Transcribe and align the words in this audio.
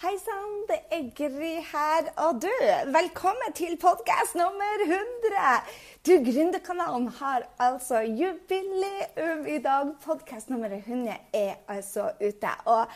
Hei 0.00 0.14
sann, 0.16 0.52
det 0.68 0.78
er 0.96 1.08
Gry 1.12 1.58
her. 1.60 2.06
Og 2.24 2.38
du, 2.40 2.52
velkommen 2.88 3.52
til 3.52 3.74
podkast 3.76 4.32
nummer 4.38 4.84
100! 4.86 5.66
Du, 6.08 6.14
Gründerkanalen 6.24 7.10
har 7.18 7.44
altså 7.60 8.00
jubileum 8.00 9.42
i 9.44 9.58
dag. 9.60 9.90
Podkast 10.00 10.48
nummer 10.48 10.72
100 10.72 11.18
er 11.36 11.52
altså 11.68 12.06
ute. 12.16 12.52
Og 12.64 12.86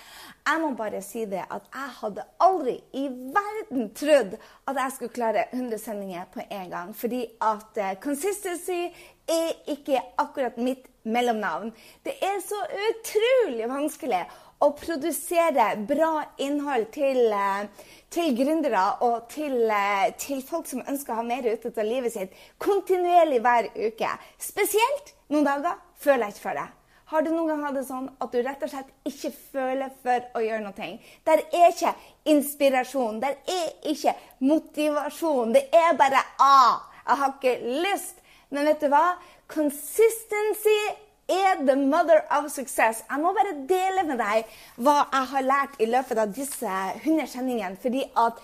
jeg 0.49 0.63
må 0.63 0.71
bare 0.79 1.03
si 1.05 1.27
det 1.29 1.45
at 1.45 1.69
jeg 1.75 1.93
hadde 1.99 2.25
aldri 2.41 2.79
i 2.97 3.05
verden 3.37 3.93
trodd 3.93 4.39
at 4.65 4.81
jeg 4.81 4.97
skulle 4.97 5.17
klare 5.19 5.45
100 5.53 5.85
sendinger 5.85 6.25
på 6.33 6.41
en 6.49 6.73
gang. 6.73 6.97
Fordi 6.97 7.27
at 7.53 7.83
uh, 7.85 7.93
consistency 8.01 8.81
er 9.29 9.53
ikke 9.77 10.01
akkurat 10.17 10.57
mitt 10.57 10.89
mellomnavn. 11.05 11.69
Det 12.05 12.17
er 12.23 12.41
så 12.41 12.65
utrolig 12.89 13.69
vanskelig 13.69 14.25
å 14.65 14.71
produsere 14.77 15.67
bra 15.89 16.25
innhold 16.41 16.91
til, 16.95 17.21
eh, 17.33 17.67
til 18.11 18.37
gründere 18.39 18.85
og 19.03 19.29
til, 19.29 19.71
eh, 19.71 20.13
til, 20.19 20.43
folk 20.43 20.67
som 20.67 20.83
ønsker 20.83 21.13
å 21.13 21.17
ha 21.17 21.23
mer 21.23 21.43
ut 21.43 21.67
av 21.67 21.85
livet 21.85 22.13
sitt 22.13 22.33
kontinuerlig 22.59 23.41
hver 23.41 23.69
uke. 23.77 24.11
Spesielt 24.39 25.15
noen 25.29 25.45
dager 25.45 25.77
føler 25.97 26.27
jeg 26.27 26.35
ikke 26.35 26.49
for 26.49 26.61
det. 26.61 26.69
Har 27.07 27.23
du 27.23 27.31
noen 27.31 27.49
gang 27.49 27.65
hatt 27.65 27.75
det 27.75 27.85
sånn 27.87 28.09
at 28.21 28.33
du 28.33 28.41
rett 28.43 28.63
og 28.63 28.71
slett 28.71 28.89
ikke 29.05 29.31
føler 29.53 29.91
for 30.03 30.25
å 30.35 30.41
gjøre 30.41 30.65
noe? 30.65 30.99
Der 31.27 31.43
er 31.53 31.69
ikke 31.69 31.95
inspirasjon, 32.25 33.21
der 33.21 33.37
er 33.47 33.69
ikke 33.85 34.15
motivasjon. 34.41 35.53
Det 35.53 35.69
er 35.73 35.93
bare 36.01 36.25
ah, 36.41 36.81
jeg 37.07 37.17
har 37.21 37.35
ikke 37.37 37.83
lyst. 37.85 38.23
Men 38.51 38.65
vet 38.65 38.81
du 38.81 38.89
hva? 38.89 39.17
Consistency 39.47 40.79
er 41.29 41.67
the 41.67 41.77
mother 41.77 42.21
of 42.31 42.51
success. 42.51 43.05
Jeg 43.11 43.21
må 43.21 43.33
bare 43.33 43.57
dele 43.69 44.07
med 44.09 44.21
deg 44.21 44.55
hva 44.77 45.01
jeg 45.13 45.33
har 45.33 45.51
lært 45.51 45.81
i 45.81 45.91
løpet 45.91 46.21
av 46.21 46.33
disse 46.37 46.79
100 47.05 47.27
sendingene. 47.27 47.77
fordi 47.83 48.05
at 48.17 48.41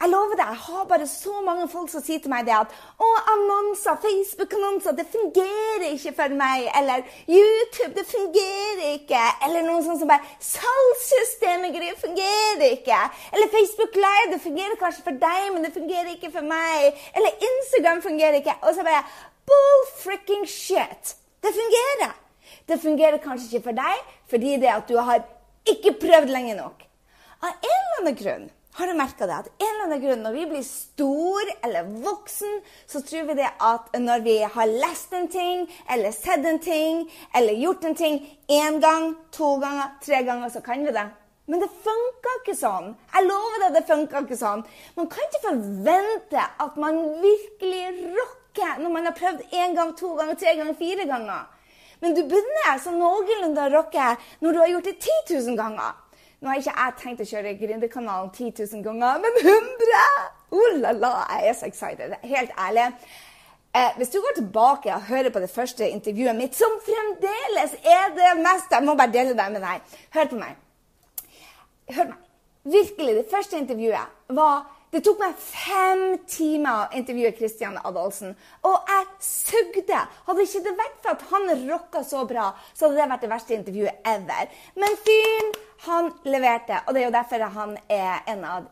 jeg 0.00 0.10
lover 0.10 0.36
deg, 0.36 0.48
jeg 0.52 0.60
har 0.66 0.84
bare 0.84 1.06
så 1.06 1.40
mange 1.46 1.68
folk 1.68 1.90
som 1.90 2.02
sier 2.02 2.18
til 2.20 2.32
meg 2.32 2.44
det 2.48 2.52
at 2.56 2.72
å, 2.98 3.06
annonser, 3.32 3.94
Facebook-annonser, 4.02 4.96
det 4.98 5.06
fungerer 5.12 5.84
ikke 5.94 6.12
for 6.18 6.34
meg. 6.34 6.66
Eller 6.80 7.06
YouTube, 7.30 7.92
det 7.94 8.04
fungerer 8.10 8.82
ikke. 8.98 9.22
Eller 9.46 9.64
noen 9.64 9.86
sånt 9.86 10.02
som 10.02 10.10
bare 10.10 10.26
Salgssystemet 10.42 11.72
greier, 11.78 11.96
fungerer 12.02 12.66
ikke. 12.72 13.00
Eller 13.32 13.52
Facebook 13.54 13.96
Live, 13.96 14.28
det 14.34 14.42
fungerer 14.44 14.80
kanskje 14.82 15.06
for 15.08 15.24
deg, 15.24 15.50
men 15.54 15.64
det 15.64 15.72
fungerer 15.78 16.12
ikke 16.16 16.34
for 16.34 16.52
meg. 16.52 17.04
Eller 17.14 17.46
Instagram 17.50 18.02
fungerer 18.04 18.42
ikke. 18.42 18.58
Og 18.66 18.74
så 18.74 18.84
bare 18.84 19.04
Bull 19.48 19.84
fricking 20.02 20.44
shit. 20.48 21.16
Det 21.44 21.52
fungerer. 21.52 22.12
Det 22.64 22.80
fungerer 22.80 23.20
kanskje 23.20 23.50
ikke 23.50 23.68
for 23.68 23.76
deg 23.76 24.12
fordi 24.32 24.56
det 24.62 24.70
at 24.72 24.88
du 24.88 24.96
har 24.96 25.24
ikke 25.68 25.98
prøvd 26.00 26.32
lenge 26.32 26.54
nok. 26.56 26.84
Av 27.44 27.50
en 27.52 27.72
eller 27.72 27.98
annen 28.00 28.16
grunn 28.20 28.46
har 28.74 28.90
du 28.90 28.96
merka 28.98 29.26
det 29.28 29.34
at 29.36 29.50
en 29.52 29.68
eller 29.68 29.84
annen 29.84 30.00
grunn, 30.02 30.22
når 30.24 30.32
vi 30.34 30.44
blir 30.50 30.62
stor 30.66 31.50
eller 31.62 31.90
voksen, 32.02 32.56
så 32.90 33.02
tror 33.06 33.28
vi 33.28 33.36
det 33.38 33.50
at 33.62 33.92
når 34.02 34.24
vi 34.24 34.38
har 34.56 34.72
lest 34.72 35.12
en 35.14 35.28
ting, 35.30 35.68
eller 35.94 36.10
sett 36.16 36.48
en 36.50 36.58
ting, 36.58 37.04
eller 37.38 37.60
gjort 37.60 37.84
en 37.86 37.94
ting 37.94 38.18
én 38.50 38.80
gang, 38.82 39.12
to 39.30 39.52
ganger, 39.62 39.92
tre 40.02 40.24
ganger, 40.26 40.50
så 40.50 40.64
kan 40.64 40.82
vi 40.82 40.96
det. 40.96 41.06
Men 41.46 41.62
det 41.62 41.70
funka 41.84 42.38
ikke 42.40 42.56
sånn. 42.58 42.94
Jeg 43.14 43.28
lover 43.28 43.62
deg, 43.62 43.76
det 43.76 43.84
funka 43.92 44.24
ikke 44.24 44.40
sånn. 44.40 44.64
Man 44.96 45.10
kan 45.12 45.28
ikke 45.28 45.44
forvente 45.44 46.48
at 46.66 46.80
man 46.80 47.04
virkelig 47.22 47.84
rocker 48.08 48.43
når 48.62 48.90
man 48.90 49.04
har 49.04 49.16
prøvd 49.18 49.42
én 49.52 49.74
gang, 49.74 49.96
to 49.98 50.14
ganger, 50.18 50.34
tre 50.34 50.56
ganger, 50.56 50.74
fire 50.78 51.06
ganger. 51.08 51.44
Men 52.00 52.14
du 52.14 52.22
begynner 52.28 52.80
sånn 52.82 52.98
noenlunde 53.00 53.66
å 53.66 53.72
rocke 53.72 54.08
når 54.44 54.52
du 54.52 54.58
har 54.60 54.72
gjort 54.74 54.88
det 54.90 54.96
10 55.00 55.36
000 55.48 55.56
ganger. 55.58 55.94
Nå 56.40 56.50
har 56.50 56.60
ikke 56.60 56.74
jeg 56.76 56.96
tenkt 57.00 57.22
å 57.24 57.28
kjøre 57.28 57.54
Gründerkanalen 57.56 58.32
10 58.34 58.50
000 58.74 58.82
ganger, 58.84 59.22
men 59.22 59.38
100! 59.40 60.02
Oh 60.54 60.74
la, 60.76 60.90
la, 60.92 61.12
jeg 61.38 61.48
er 61.48 61.56
så 61.56 61.70
excited. 61.70 62.12
Helt 62.22 62.52
ærlig. 62.60 62.90
Eh, 63.74 63.96
hvis 63.96 64.12
du 64.12 64.20
går 64.20 64.36
tilbake 64.36 64.92
og 64.94 65.08
hører 65.08 65.32
på 65.34 65.40
det 65.42 65.48
første 65.50 65.88
intervjuet 65.88 66.36
mitt, 66.36 66.54
som 66.54 66.76
fremdeles 66.84 67.74
er 67.80 68.12
det 68.14 68.34
meste 68.38 68.76
Jeg 68.76 68.86
må 68.86 68.94
bare 68.94 69.14
dele 69.16 69.32
det 69.34 69.48
med 69.56 69.64
deg. 69.64 69.96
Hør 70.14 70.28
på 70.30 70.42
meg. 70.42 70.60
Hør 71.96 72.12
meg. 72.12 72.20
Virkelig, 72.64 73.16
det 73.16 73.26
første 73.32 73.58
intervjuet 73.58 74.36
var 74.36 74.62
det 74.94 75.02
tok 75.02 75.18
meg 75.18 75.38
fem 75.42 76.02
timer 76.30 76.84
å 76.84 76.98
intervjue 76.98 77.32
Christian 77.34 77.80
Adolfsen. 77.82 78.36
Og 78.62 78.92
jeg 78.92 79.08
sugde! 79.26 80.02
Hadde 80.28 80.46
ikke 80.46 80.62
det 80.62 80.74
vært 80.78 81.00
for 81.02 81.16
at 81.16 81.24
han 81.32 81.50
rocka 81.64 82.04
så 82.06 82.22
bra, 82.30 82.52
så 82.70 82.86
hadde 82.86 83.00
det 83.00 83.08
vært 83.10 83.26
det 83.26 83.32
verste 83.32 83.56
intervjuet 83.58 84.06
ever. 84.12 84.54
Men 84.78 84.96
fyren, 85.02 85.52
han 85.88 86.12
leverte. 86.30 86.78
Og 86.86 86.94
det 86.94 87.02
er 87.02 87.08
jo 87.08 87.16
derfor 87.18 87.46
han 87.58 87.76
er 87.90 88.22
en 88.30 88.46
av 88.46 88.70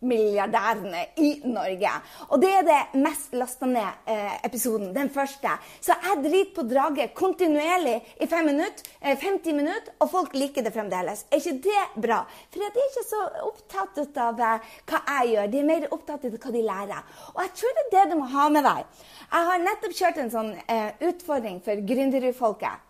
milliardærene 0.00 1.04
i 1.16 1.30
Norge. 1.44 1.92
Og 2.28 2.40
det 2.42 2.50
er 2.50 2.66
det 2.66 3.00
mest 3.02 3.34
lasta 3.36 3.68
ned-episoden. 3.68 4.88
Eh, 4.90 4.94
den 4.94 5.10
første. 5.12 5.52
Så 5.80 5.96
jeg 6.04 6.24
driter 6.24 6.54
på 6.56 6.66
draget 6.68 7.14
kontinuerlig 7.14 7.96
i 8.20 8.26
fem 8.26 8.46
minutter, 8.46 8.84
eh, 9.00 9.16
50 9.18 9.52
minutter, 9.52 9.92
og 10.00 10.10
folk 10.10 10.34
liker 10.34 10.62
det 10.62 10.72
fremdeles. 10.72 11.26
Er 11.30 11.36
ikke 11.36 11.62
det 11.68 12.02
bra? 12.02 12.24
For 12.50 12.58
de 12.58 12.66
er 12.66 12.90
ikke 12.90 13.08
så 13.08 13.22
opptatt 13.46 14.16
av 14.16 14.40
eh, 14.40 14.68
hva 14.86 15.02
jeg 15.06 15.34
gjør, 15.34 15.50
de 15.52 15.58
er 15.58 15.70
mer 15.72 15.88
opptatt 15.90 16.24
av 16.24 16.36
hva 16.36 16.52
de 16.52 16.62
lærer. 16.62 17.02
Og 17.34 17.42
jeg 17.44 17.56
tror 17.60 17.74
det 17.76 17.86
er 17.86 17.96
det 17.96 18.12
du 18.12 18.20
må 18.20 18.28
ha 18.34 18.48
med 18.48 18.64
deg. 18.64 18.84
Jeg 19.30 19.50
har 19.50 19.66
nettopp 19.66 19.98
kjørt 20.02 20.22
en 20.22 20.30
sånn 20.30 20.54
eh, 20.66 20.92
utfordring 21.10 21.60
for 21.64 21.84
gründerfolket. 21.86 22.89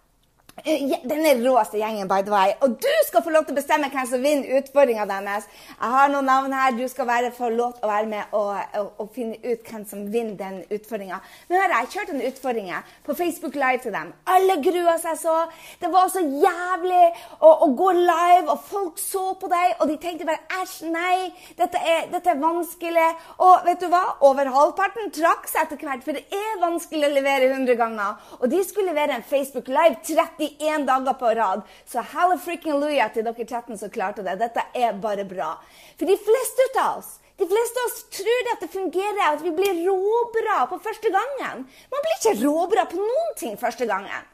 Eh, 0.64 0.92
den 1.08 1.24
er 1.26 1.40
råeste 1.40 1.78
gjengen, 1.80 2.08
by 2.08 2.20
the 2.24 2.32
way. 2.32 2.52
Og 2.60 2.76
du 2.82 2.92
skal 3.06 3.22
få 3.24 3.32
lov 3.32 3.46
til 3.46 3.54
å 3.54 3.58
bestemme 3.60 3.88
hvem 3.92 4.08
som 4.08 4.24
vinner 4.24 4.58
utfordringa 4.58 5.06
deres. 5.08 5.46
Jeg 5.70 5.92
har 5.94 6.10
noen 6.12 6.28
navn 6.28 6.52
her. 6.52 6.74
Du 6.76 6.84
skal 6.90 7.08
være, 7.08 7.32
få 7.36 7.48
lov 7.54 7.76
til 7.76 7.86
å 7.86 7.90
være 7.90 8.08
med 8.10 8.34
og, 8.36 8.50
og, 8.80 8.90
og, 9.00 9.08
finne 9.14 9.38
ut 9.44 9.70
hvem 9.70 9.86
som 9.88 10.04
vinner 10.12 10.36
den 10.38 10.58
utfordringa. 10.68 11.20
Men 11.48 11.62
hør, 11.62 11.76
jeg 11.78 11.90
kjørte 11.94 12.16
en 12.16 12.26
utfordring 12.28 12.68
på 13.06 13.16
Facebook 13.16 13.56
Live 13.56 13.80
til 13.84 13.94
dem. 13.96 14.12
Alle 14.28 14.58
grua 14.64 14.96
seg 15.00 15.16
så. 15.22 15.36
Det 15.80 15.90
var 15.92 16.10
så 16.12 16.22
jævlig 16.22 17.06
å, 17.38 17.50
å, 17.50 17.70
gå 17.80 17.90
live, 17.96 18.52
og 18.52 18.66
folk 18.68 19.00
så 19.00 19.24
på 19.40 19.48
deg, 19.50 19.78
og 19.80 19.88
de 19.88 19.96
tenkte 20.02 20.28
bare 20.28 20.60
æsj, 20.60 20.76
nei, 20.92 21.30
dette 21.58 21.80
er, 21.80 22.10
dette 22.12 22.34
er 22.34 22.42
vanskelig. 22.42 23.08
Og 23.40 23.66
vet 23.66 23.80
du 23.80 23.88
hva? 23.92 24.02
Over 24.28 24.52
halvparten 24.52 25.10
trakk 25.16 25.48
seg 25.48 25.64
etter 25.64 25.80
hvert, 25.88 26.04
for 26.04 26.18
det 26.18 26.26
er 26.28 26.60
vanskelig 26.62 27.08
å 27.08 27.14
levere 27.16 27.50
100 27.54 27.80
ganger. 27.80 28.20
Og 28.40 28.46
de 28.52 28.60
skulle 28.66 28.92
levere 28.92 29.16
en 29.16 29.26
Facebook 29.26 29.70
Live 29.72 30.02
30 30.06 30.49
31 30.58 30.86
dager 30.88 31.16
på 31.20 31.32
rad. 31.38 31.62
Så 31.86 32.02
halla 32.14 32.38
frikken 32.38 32.80
luja 32.80 33.08
til 33.14 33.26
dere 33.26 33.46
13 33.46 33.78
som 33.78 33.92
klarte 33.92 34.26
det. 34.26 34.38
Dette 34.40 34.66
er 34.74 34.98
bare 35.00 35.24
bra. 35.28 35.54
For 35.96 36.08
de 36.08 36.18
fleste 36.18 36.70
av 36.80 37.00
oss 37.00 37.16
de 37.40 37.46
fleste 37.48 37.80
av 37.80 37.88
oss 37.88 38.00
tror 38.12 38.48
at 38.52 38.60
det 38.60 38.66
fungerer, 38.68 39.20
at 39.24 39.40
vi 39.40 39.52
blir 39.56 39.78
råbra 39.86 40.58
på 40.68 40.76
første 40.84 41.08
gangen. 41.14 41.62
Man 41.64 42.02
blir 42.04 42.18
ikke 42.18 42.34
råbra 42.42 42.84
på 42.90 42.98
noen 43.00 43.30
ting 43.40 43.54
første 43.56 43.86
gangen. 43.88 44.26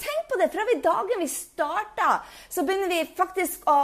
Tenk 0.00 0.30
på 0.30 0.38
det. 0.40 0.48
Fra 0.54 0.64
vi 0.70 0.78
dagen 0.82 1.20
vi 1.20 1.28
starta, 1.28 2.22
så 2.48 2.64
begynner 2.64 2.88
vi 2.88 3.02
faktisk 3.18 3.68
å 3.68 3.76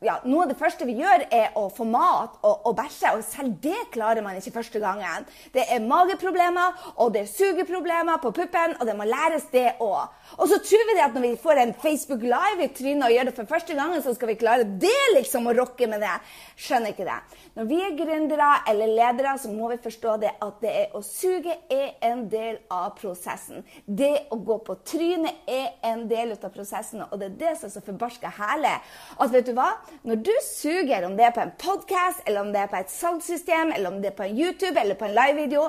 ja, 0.00 0.14
Noe 0.24 0.46
av 0.46 0.48
det 0.48 0.56
første 0.56 0.86
vi 0.88 0.94
gjør, 0.96 1.26
er 1.28 1.56
å 1.60 1.66
få 1.76 1.84
mat 1.84 2.38
og, 2.40 2.62
og 2.70 2.76
bæsje. 2.78 3.10
Og 3.18 3.24
selv 3.26 3.58
det 3.60 3.76
klarer 3.92 4.24
man 4.24 4.38
ikke 4.38 4.54
første 4.54 4.80
gangen. 4.80 5.26
Det 5.52 5.66
er 5.68 5.82
mageproblemer, 5.84 6.78
og 7.04 7.10
det 7.12 7.26
er 7.26 7.28
sugeproblemer 7.28 8.16
på 8.22 8.32
puppen, 8.32 8.78
og 8.78 8.88
det 8.88 8.94
må 8.96 9.04
læres, 9.04 9.50
det 9.52 9.74
òg. 9.84 10.08
Og 10.38 10.48
så 10.48 10.56
tror 10.64 10.86
vi 10.88 10.94
det 10.96 11.04
at 11.04 11.18
når 11.18 11.26
vi 11.26 11.32
får 11.42 11.60
en 11.60 11.74
Facebook 11.82 12.24
Live 12.24 12.64
i 12.64 12.70
trynet 12.72 13.04
og 13.10 13.12
gjør 13.12 13.28
det 13.28 13.34
for 13.36 13.50
første 13.50 13.76
gangen, 13.76 14.00
så 14.00 14.14
skal 14.16 14.30
vi 14.32 14.38
klare 14.40 14.64
det 14.80 14.94
liksom 15.18 15.50
å 15.50 15.54
rocke 15.58 15.90
med 15.90 16.00
det. 16.00 16.14
Skjønner 16.56 16.94
ikke 16.94 17.08
det. 17.10 17.18
Når 17.58 17.68
vi 17.68 17.82
er 17.84 17.98
gründere 18.00 18.48
eller 18.72 18.96
ledere, 18.96 19.36
så 19.42 19.52
må 19.52 19.68
vi 19.74 19.80
forstå 19.84 20.16
det 20.24 20.32
at 20.48 20.64
det 20.64 20.74
er 20.86 20.96
å 20.96 21.04
suge 21.04 21.58
er 21.68 21.92
en 22.08 22.24
del 22.32 22.62
av 22.72 22.94
prosessen. 22.96 23.66
Det 23.84 24.14
å 24.32 24.40
gå 24.48 24.62
på 24.64 24.80
trynet 24.80 25.44
er 25.50 25.76
en 25.92 26.06
del 26.08 26.32
av 26.38 26.48
prosessen, 26.56 27.04
og 27.04 27.20
det 27.20 27.34
er 27.34 27.38
det 27.44 27.54
som 27.60 27.68
er 27.68 27.76
så 27.76 27.84
forbarska 27.84 28.32
herlig. 28.40 28.78
At 29.20 29.36
vet 29.36 29.52
du 29.52 29.56
hva? 29.58 29.74
Når 30.02 30.20
du 30.24 30.32
suger, 30.44 31.04
om 31.06 31.16
det 31.16 31.26
er 31.26 31.34
på 31.36 31.44
en 31.44 31.54
podkast, 31.60 32.22
eller 32.26 32.44
om 32.44 32.52
det 32.52 32.62
er 32.62 32.70
på 32.72 32.80
et 32.80 32.92
salgssystem, 32.92 33.72
eller 33.76 33.90
om 33.90 33.98
det 34.02 34.12
er 34.12 34.18
på 34.18 34.26
en 34.28 34.38
YouTube 34.38 34.80
eller 34.80 34.98
på 34.98 35.08
en 35.08 35.16
livevideo, 35.16 35.66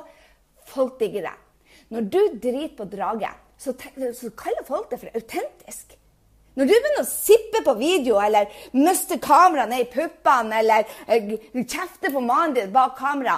folk 0.72 1.00
digger 1.00 1.28
det. 1.28 1.38
Når 1.92 2.08
du 2.08 2.20
driter 2.44 2.76
på 2.78 2.88
draget, 2.92 3.42
så, 3.58 3.74
så 4.18 4.32
kaller 4.38 4.68
folk 4.68 4.92
det 4.92 5.02
for 5.02 5.18
autentisk. 5.18 5.98
Når 6.56 6.68
du 6.68 6.74
begynner 6.74 7.04
å 7.04 7.08
sippe 7.08 7.62
på 7.64 7.76
video, 7.80 8.18
eller 8.20 8.52
miste 8.76 9.18
kameraet 9.24 9.72
ned 9.72 9.86
i 9.86 9.90
puppene, 9.92 10.60
eller 10.60 10.88
uh, 11.08 11.34
kjefte 11.62 12.12
på 12.12 12.24
mannen 12.24 12.58
din 12.58 12.74
bak 12.74 12.98
kamera 13.00 13.38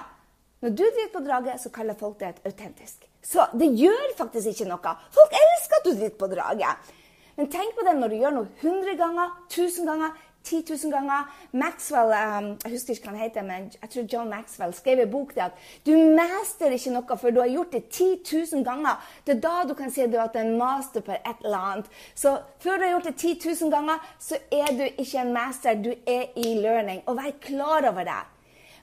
Når 0.63 0.71
du 0.73 0.83
driter 0.83 1.11
på 1.13 1.21
draget, 1.25 1.61
så 1.61 1.69
kaller 1.73 1.97
folk 1.99 2.19
det 2.21 2.29
et 2.31 2.45
autentisk. 2.47 3.03
Så 3.23 3.45
det 3.53 3.67
gjør 3.79 4.13
faktisk 4.17 4.53
ikke 4.53 4.69
noe. 4.69 4.93
Folk 5.13 5.35
elsker 5.39 5.79
at 5.79 5.85
du 5.85 5.91
driter 5.91 6.19
på 6.19 6.29
draget. 6.31 6.93
Men 7.35 7.49
tenk 7.51 7.75
på 7.75 7.85
det 7.85 7.95
når 7.97 8.13
du 8.13 8.17
gjør 8.21 8.35
noe 8.37 8.49
100 8.61 8.95
ganger, 8.99 9.33
1000 9.49 9.89
ganger, 9.89 10.15
10 10.43 10.63
000 10.69 10.91
ganger. 10.91 11.29
Maxwell 11.51 12.11
um, 12.11 12.47
jeg 12.63 12.71
husker 12.73 12.93
ikke 12.93 13.07
hva 13.07 13.13
han 13.15 13.23
heter, 13.23 13.45
men 13.47 13.69
jeg 13.71 13.89
tror 13.93 14.07
John 14.13 14.29
Maxwell 14.29 14.73
skrev 14.75 15.03
i 15.03 15.09
bok 15.09 15.31
at 15.37 15.55
du 15.87 15.93
mestrer 16.17 16.75
ikke 16.75 16.93
noe 16.95 17.17
før 17.21 17.35
du 17.35 17.39
har 17.43 17.51
gjort 17.53 17.77
det 17.77 17.83
10 17.89 18.09
000 18.51 18.65
ganger. 18.67 18.99
Det 19.25 19.37
er 19.37 19.41
da 19.45 19.55
du 19.69 19.73
kan 19.79 19.93
si 19.93 20.03
at 20.03 20.11
du 20.11 20.19
har 20.19 20.27
hatt 20.27 20.39
en 20.41 20.57
master 20.59 21.05
på 21.05 21.15
et 21.15 21.45
eller 21.45 21.69
annet. 21.71 21.89
Så 22.15 22.35
før 22.63 22.77
du 22.77 22.85
har 22.87 22.93
gjort 22.97 23.09
det 23.11 23.15
10 23.15 23.39
000 23.63 23.73
ganger, 23.73 24.11
så 24.19 24.39
er 24.51 24.75
du 24.75 24.85
ikke 24.89 25.23
en 25.23 25.33
master, 25.33 25.79
du 25.79 25.91
er 25.93 26.29
i 26.35 26.55
learning. 26.59 27.03
Og 27.07 27.17
vær 27.17 27.31
klar 27.41 27.89
over 27.91 28.03
det. 28.07 28.21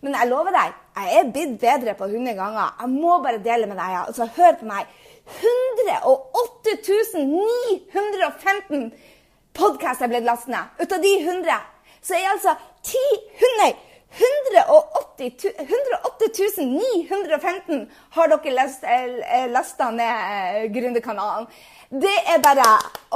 Men 0.00 0.16
jeg 0.16 0.30
lover 0.30 0.54
deg, 0.56 0.76
jeg 0.96 1.16
er 1.18 1.32
blitt 1.34 1.56
bedre 1.60 1.92
på 1.98 2.06
100 2.08 2.32
ganger. 2.38 2.76
Jeg 2.80 2.88
må 2.94 3.18
bare 3.20 3.42
dele 3.44 3.68
med 3.68 3.76
deg. 3.76 3.98
Altså, 4.06 4.24
hør 4.36 4.56
på 4.56 4.68
meg. 4.70 4.88
108 5.30 7.20
915 7.20 8.92
podkaster 9.56 10.06
er 10.06 10.14
blitt 10.14 10.26
lastet 10.28 10.54
ned. 10.54 10.74
Ut 10.80 10.96
av 10.96 11.04
de 11.04 11.14
100 11.20 11.60
så 12.00 12.16
er 12.16 12.30
altså 12.32 12.56
10 12.86 13.56
nei, 13.60 13.72
180, 14.10 15.52
108 15.60 16.30
915 16.58 17.84
har 18.16 18.32
dere 18.32 19.48
lasta 19.52 19.90
ned 19.94 20.08
eh, 20.08 20.64
Gründerkanalen. 20.74 21.46
Det 21.90 22.16
er 22.34 22.42
bare 22.42 22.66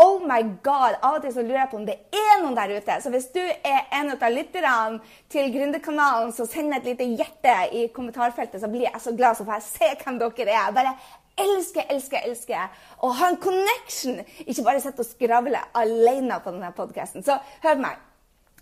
Oh 0.02 0.22
my 0.22 0.42
God! 0.62 0.96
Av 1.02 1.16
og 1.16 1.22
til 1.22 1.34
så 1.34 1.42
lurer 1.42 1.60
jeg 1.64 1.70
på 1.70 1.80
om 1.80 1.86
det 1.86 1.96
er 2.14 2.40
noen 2.42 2.56
der 2.58 2.76
ute. 2.76 2.96
Så 3.02 3.10
hvis 3.10 3.28
du 3.34 3.40
er 3.42 3.84
en 3.94 4.14
av 4.14 4.24
lytterne 4.34 5.00
til 5.30 5.50
Gründerkanalen, 5.54 6.32
så 6.34 6.46
send 6.46 6.74
et 6.74 6.86
lite 6.86 7.06
hjerte 7.06 7.54
i 7.74 7.86
kommentarfeltet, 7.94 8.60
så 8.62 8.70
blir 8.70 8.88
jeg 8.88 9.02
så 9.02 9.14
glad, 9.14 9.38
så 9.38 9.46
får 9.46 9.60
jeg 9.60 9.68
se 9.68 9.92
hvem 10.02 10.18
dere 10.22 10.58
er. 10.58 10.74
Bare 10.74 10.96
elsker, 11.40 11.86
elsker, 11.90 12.22
elsker 12.28 13.04
å 13.04 13.10
ha 13.18 13.30
en 13.30 13.40
connection. 13.42 14.20
Ikke 14.44 14.64
bare 14.66 14.82
sitte 14.82 15.04
og 15.04 15.08
skravle 15.08 15.60
alene 15.76 16.38
på 16.42 16.54
denne 16.54 16.72
podkasten. 16.76 17.24
Så 17.26 17.38
hør 17.64 17.80
meg. 17.82 18.00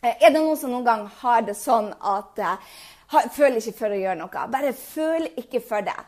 Eh, 0.03 0.17
er 0.17 0.33
det 0.33 0.41
noen 0.41 0.59
som 0.59 0.73
noen 0.73 0.87
gang 0.87 1.05
har 1.21 1.45
det 1.47 1.55
sånn 1.59 1.93
at 1.95 2.41
uh, 2.43 2.73
føler 3.37 3.61
ikke 3.61 3.77
for 3.79 3.95
å 3.95 4.01
gjøre 4.01 4.19
noe? 4.19 4.49
Bare 4.51 4.75
føl 4.75 5.29
ikke 5.39 5.63
for 5.65 5.85
det. 5.87 5.99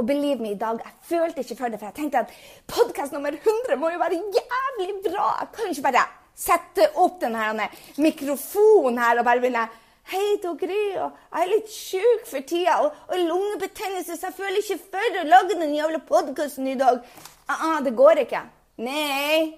Og 0.00 0.06
believe 0.08 0.40
me, 0.40 0.54
i 0.54 0.58
dag, 0.58 0.80
jeg 0.80 1.08
følte 1.10 1.44
ikke 1.44 1.58
for 1.58 1.72
det, 1.72 1.78
for 1.80 1.90
jeg 1.90 1.98
tenkte 1.98 2.22
at 2.24 2.32
podkast 2.70 3.12
nummer 3.12 3.34
100 3.36 3.76
må 3.76 3.92
jo 3.92 4.00
være 4.00 4.22
jævlig 4.38 4.94
bra. 5.04 5.26
Jeg 5.42 5.50
kan 5.58 5.74
ikke 5.74 5.84
bare 5.90 6.06
sette 6.32 6.86
opp 7.02 7.18
denne 7.20 7.68
mikrofonen 8.00 9.02
her 9.02 9.20
og 9.20 9.26
bare 9.28 9.42
begynne 9.42 9.66
Hei, 10.10 10.36
Gry, 10.42 10.80
og 10.98 11.12
jeg 11.14 11.42
er 11.42 11.50
litt 11.52 11.70
sjuk 11.72 12.24
for 12.28 12.44
tida, 12.44 12.80
og, 12.82 12.96
og 13.08 13.20
lungebetennelse, 13.22 14.16
så 14.18 14.28
jeg 14.28 14.36
føler 14.36 14.58
ikke 14.60 14.80
for 14.92 15.18
å 15.20 15.28
lage 15.28 15.56
den 15.60 15.74
jævla 15.76 16.02
podkasten 16.08 16.66
i 16.68 16.76
dag. 16.76 16.98
Ah, 17.46 17.62
ah, 17.68 17.78
det 17.84 17.94
går 17.96 18.24
ikke. 18.24 18.42
Nei. 18.82 19.52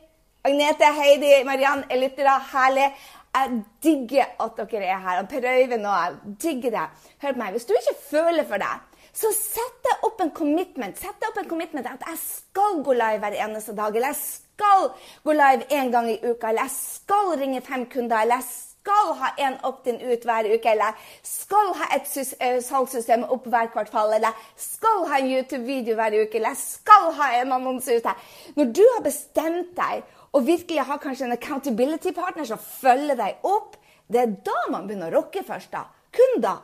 Agnete, 0.44 0.90
Heidi, 0.98 1.32
Mariann 1.48 1.86
er 1.88 2.02
lyttere. 2.02 2.36
Herlig. 2.52 2.90
Jeg 3.34 3.60
digger 3.82 4.34
at 4.44 4.60
dere 4.60 4.90
er 4.92 5.00
her. 5.02 5.22
Og 5.22 5.30
Per 5.30 5.46
Øyvind 5.48 5.86
og 5.88 5.94
jeg 5.96 6.34
digger 6.42 6.74
det. 6.76 6.84
Hør 7.22 7.32
på 7.32 7.40
meg. 7.40 7.56
Hvis 7.56 7.66
du 7.66 7.72
ikke 7.74 7.96
føler 8.10 8.46
for 8.46 8.62
det, 8.62 8.74
så 9.14 9.30
sett 9.34 9.80
deg 9.86 10.04
opp 10.06 10.20
en 10.22 10.34
commitment. 10.36 11.00
Sett 11.00 11.16
deg 11.18 11.30
opp 11.32 11.40
en 11.42 11.48
commitment 11.50 11.88
at 11.88 12.04
jeg 12.12 12.20
skal 12.20 12.78
gå 12.84 12.94
live 12.98 13.22
hver 13.24 13.38
eneste 13.46 13.74
dag. 13.74 13.96
Eller 13.96 14.12
jeg 14.12 14.20
skal 14.26 14.86
gå 15.24 15.34
live 15.40 15.66
én 15.72 15.90
gang 15.94 16.12
i 16.12 16.20
uka. 16.20 16.52
Eller 16.52 16.66
jeg 16.66 16.76
skal 16.76 17.34
ringe 17.40 17.64
fem 17.64 17.88
kunder. 17.90 18.20
Eller 18.20 18.42
jeg 18.44 18.73
skal 18.84 19.14
ha 19.16 19.30
en 19.40 19.54
opt-in 19.64 20.00
ut 20.00 20.24
hver 20.28 20.48
uke. 20.52 20.72
Eller 20.74 20.96
skal 21.24 21.72
ha 21.80 21.88
et 21.96 22.10
uh, 22.12 22.58
salgssystem 22.60 23.24
opp 23.32 23.46
hver 23.48 23.70
kvartal. 23.72 24.12
Eller 24.18 24.36
skal 24.60 25.06
ha 25.08 25.20
en 25.20 25.30
YouTube-video 25.32 25.96
hver 25.96 26.18
uke. 26.20 26.36
Eller 26.40 26.58
skal 26.58 27.08
ha 27.16 27.30
en 27.40 27.54
annonse 27.56 27.96
ute. 27.96 28.12
Når 28.58 28.74
du 28.76 28.84
har 28.96 29.06
bestemt 29.06 29.72
deg 29.78 30.04
og 30.34 30.44
virkelig 30.46 30.84
har 30.84 31.00
kanskje 31.00 31.28
en 31.28 31.36
accountability 31.36 32.12
partner 32.12 32.46
som 32.48 32.60
følger 32.60 33.16
deg 33.16 33.44
opp, 33.46 33.78
det 34.10 34.20
er 34.20 34.36
da 34.44 34.60
man 34.68 34.88
begynner 34.88 35.12
å 35.12 35.22
rocke 35.22 35.44
først. 35.46 35.72
da. 35.72 35.86
Kun 36.14 36.40
da. 36.44 36.58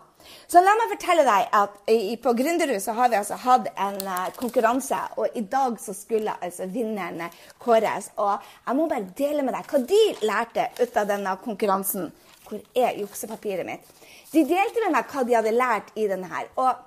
Så 0.50 0.62
la 0.62 0.74
meg 0.78 0.90
fortelle 0.92 1.24
deg 1.26 1.54
at 1.60 1.78
på 2.24 2.34
Gründerud 2.38 2.80
så 2.82 2.94
har 2.98 3.10
vi 3.12 3.18
altså 3.20 3.38
hatt 3.42 3.70
en 3.74 3.98
uh, 4.06 4.26
konkurranse. 4.38 4.98
Og 5.20 5.38
i 5.38 5.44
dag 5.52 5.78
så 5.82 5.94
skulle 5.96 6.34
altså 6.42 6.68
vinneren 6.70 7.22
kåres. 7.62 8.10
Og 8.20 8.36
jeg 8.66 8.78
må 8.78 8.88
bare 8.90 9.10
dele 9.18 9.46
med 9.46 9.56
deg 9.56 9.70
hva 9.70 9.82
de 9.92 10.02
lærte 10.26 10.68
ut 10.82 11.00
av 11.02 11.10
denne 11.10 11.34
konkurransen. 11.44 12.10
Hvor 12.48 12.62
er 12.74 12.98
juksepapiret 12.98 13.66
mitt? 13.66 13.90
De 14.30 14.44
delte 14.46 14.84
med 14.84 14.94
meg 14.94 15.10
hva 15.10 15.26
de 15.26 15.36
hadde 15.38 15.56
lært 15.56 15.92
i 15.98 16.06
denne 16.10 16.30
her. 16.30 16.50
Og 16.60 16.86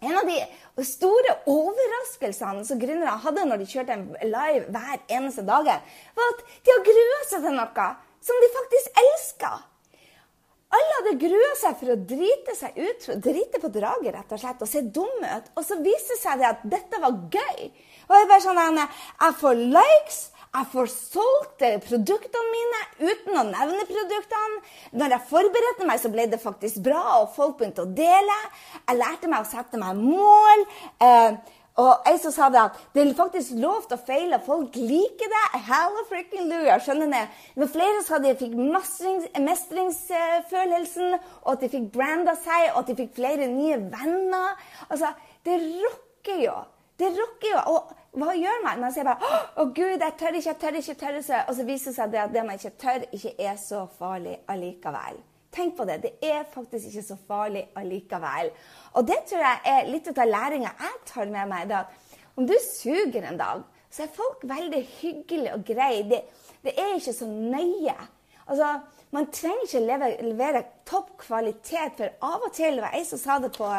en 0.00 0.14
av 0.14 0.28
de 0.28 0.84
store 0.86 1.32
overraskelsene 1.50 2.62
som 2.66 2.78
gründere 2.78 3.16
hadde 3.24 3.46
når 3.48 3.62
de 3.62 3.70
kjørte 3.72 3.96
en 3.96 4.04
live 4.22 4.68
hver 4.70 5.00
eneste 5.16 5.42
dag, 5.46 5.72
var 6.14 6.34
at 6.34 6.44
de 6.62 6.74
har 6.74 6.84
grua 6.86 7.24
seg 7.30 7.42
til 7.48 7.56
noe 7.58 7.88
som 8.28 8.42
de 8.42 8.52
faktisk 8.54 9.02
elsker. 9.02 9.67
Alle 10.68 10.96
hadde 10.98 11.18
grua 11.22 11.52
seg 11.56 11.76
for 11.80 11.94
å 11.94 12.00
drite 12.10 12.54
seg 12.56 12.76
ut, 12.76 13.06
drite 13.24 13.60
på 13.62 13.70
draget 13.72 14.12
rett 14.12 14.32
og 14.34 14.40
slett, 14.42 14.64
og 14.64 14.68
se 14.68 14.82
dumme 14.84 15.36
ut. 15.38 15.46
Og 15.56 15.64
så 15.64 15.78
viste 15.80 16.16
det 16.16 16.20
seg 16.20 16.42
at 16.44 16.66
dette 16.68 17.00
var 17.00 17.22
gøy. 17.32 17.70
Og 18.08 18.16
jeg 18.16 18.28
bare 18.28 18.44
sånn, 18.44 18.82
jeg 18.82 19.38
får 19.40 19.62
likes, 19.78 20.18
jeg 20.48 20.68
får 20.72 20.86
solgt 20.92 21.64
produktene 21.84 22.52
mine 22.52 22.82
uten 23.10 23.36
å 23.36 23.46
nevne 23.48 23.88
produktene. 23.88 24.62
Når 25.00 25.14
jeg 25.14 25.28
forberedte 25.32 25.88
meg, 25.88 26.00
så 26.02 26.12
ble 26.12 26.28
det 26.32 26.40
faktisk 26.42 26.80
bra, 26.84 27.02
og 27.22 27.32
folk 27.36 27.58
begynte 27.60 27.84
å 27.84 27.92
dele. 27.92 28.38
Jeg 28.80 29.00
lærte 29.00 29.28
meg 29.32 29.44
å 29.44 29.48
sette 29.48 29.80
meg 29.80 30.00
mål. 30.00 30.64
Eh, 31.04 31.56
og 31.78 32.08
jeg 32.08 32.18
som 32.24 32.32
sa 32.34 32.48
det 32.50 32.58
at 32.60 32.78
det 32.94 33.02
er 33.04 33.12
faktisk 33.14 33.54
lov 33.62 33.84
til 33.86 33.94
å 33.94 34.02
feile. 34.02 34.40
Folk 34.42 34.74
liker 34.74 35.28
det. 35.30 35.42
Halla 35.68 36.02
fricking 36.08 36.50
skjønner 36.82 37.12
det. 37.12 37.24
Det 37.54 37.62
var 37.62 37.70
flere 37.76 38.00
som 38.06 38.22
de 38.24 38.32
fikk 38.40 38.54
mestringsfølelsen, 39.46 41.14
og 41.44 41.52
at 41.54 41.60
de 41.62 41.68
fikk 41.76 41.86
branda 41.94 42.34
seg, 42.42 42.72
og 42.72 42.78
at 42.82 42.90
de 42.90 42.98
fikk 42.98 43.12
flere 43.20 43.46
nye 43.52 43.78
venner. 43.94 44.50
Altså, 44.88 45.08
Det 45.44 45.56
rocker 45.62 46.38
jo. 46.44 46.56
Det 46.98 47.08
rocker 47.14 47.50
jo. 47.54 47.60
Og 47.72 47.80
hva 48.18 48.34
gjør 48.34 48.64
man? 48.64 48.80
Man 48.80 48.92
sier 48.92 49.04
bare 49.06 49.22
'Å, 49.56 49.64
Gud, 49.74 50.00
jeg 50.02 50.12
tør 50.18 50.34
ikke, 50.34 50.48
jeg 50.48 50.58
tør 50.58 50.74
ikke', 50.80 50.94
tør 50.98 51.16
ikke. 51.22 51.44
Og 51.48 51.54
så 51.54 51.64
viser 51.64 51.90
det 51.90 51.94
seg 51.94 52.14
at 52.14 52.32
det 52.32 52.44
man 52.44 52.58
ikke 52.58 52.78
tør, 52.78 53.00
ikke 53.12 53.34
er 53.38 53.56
så 53.56 53.86
farlig 53.98 54.36
allikevel. 54.48 55.22
Tenk 55.54 55.76
på 55.76 55.86
det. 55.88 56.02
Det 56.02 56.12
er 56.22 56.44
faktisk 56.52 56.90
ikke 56.90 57.06
så 57.06 57.16
farlig 57.28 57.64
allikevel. 57.78 58.50
Og 58.98 59.06
det 59.08 59.22
tror 59.30 59.44
jeg 59.44 59.72
er 59.72 59.88
litt 59.88 60.10
av 60.12 60.28
læringa 60.28 60.74
jeg 60.82 61.00
tar 61.08 61.32
med 61.32 61.48
meg. 61.50 61.70
Da. 61.70 61.84
Om 62.36 62.46
du 62.46 62.54
suger 62.62 63.24
en 63.24 63.40
dag, 63.40 63.64
så 63.90 64.04
er 64.04 64.14
folk 64.14 64.44
veldig 64.48 64.82
hyggelige 64.98 65.56
og 65.56 65.64
greie. 65.66 66.04
Det, 66.10 66.22
det, 66.64 66.76
er 66.76 66.94
ikke 66.98 67.16
så 67.16 67.26
nøye. 67.28 67.96
Altså, 68.48 68.68
man 69.12 69.30
trenger 69.32 69.64
ikke 69.64 69.84
levere, 69.86 70.22
levere 70.28 70.62
topp 70.88 71.16
kvalitet, 71.24 71.96
for 71.96 72.28
av 72.28 72.46
og 72.48 72.54
til 72.56 72.80
var 72.82 72.96
jeg 72.96 73.08
som 73.08 73.20
sa 73.24 73.40
det 73.42 73.54
på 73.56 73.72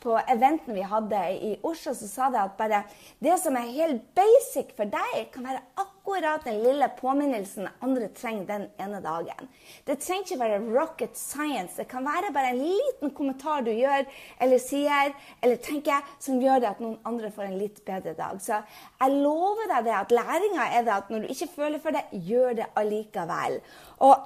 på 0.00 0.16
eventen 0.32 0.74
vi 0.74 0.80
hadde 0.80 1.18
i 1.44 1.50
Oslo, 1.66 1.92
så 1.94 2.06
sa 2.08 2.28
det 2.32 2.40
at 2.40 2.56
bare 2.56 2.82
det 3.20 3.36
som 3.42 3.56
er 3.58 3.72
helt 3.74 4.06
basic 4.16 4.72
for 4.76 4.88
deg, 4.88 5.26
kan 5.34 5.44
være 5.44 5.60
akkurat 5.76 5.99
den 6.44 6.62
lille 6.62 6.88
påminnelsen 7.00 7.68
andre 7.80 8.08
trenger 8.08 8.46
den 8.46 8.66
ene 8.78 9.00
dagen. 9.04 9.48
Det 9.84 10.00
trenger 10.00 10.26
ikke 10.26 10.40
være 10.40 10.58
rocket 10.74 11.16
science. 11.16 11.76
Det 11.76 11.88
kan 11.88 12.04
være 12.04 12.32
bare 12.32 12.50
en 12.54 12.62
liten 12.62 13.14
kommentar 13.14 13.62
du 13.62 13.70
gjør 13.70 14.06
eller 14.40 14.58
sier 14.58 15.14
eller 15.42 15.56
tenker, 15.56 16.02
som 16.18 16.40
gjør 16.40 16.60
det 16.60 16.70
at 16.72 16.82
noen 16.82 16.98
andre 17.04 17.30
får 17.30 17.48
en 17.48 17.60
litt 17.60 17.84
bedre 17.84 18.14
dag. 18.18 18.40
Så 18.42 18.58
jeg 19.00 19.22
lover 19.22 19.70
deg 19.74 19.86
det 19.86 19.96
at 20.00 20.12
læringa 20.18 20.68
er 20.74 20.84
det 20.84 20.96
at 20.96 21.10
når 21.10 21.24
du 21.24 21.32
ikke 21.34 21.54
føler 21.54 21.78
for 21.82 21.96
det, 21.96 22.04
gjør 22.12 22.60
det 22.60 22.68
allikevel. 22.80 23.60
Og 24.06 24.16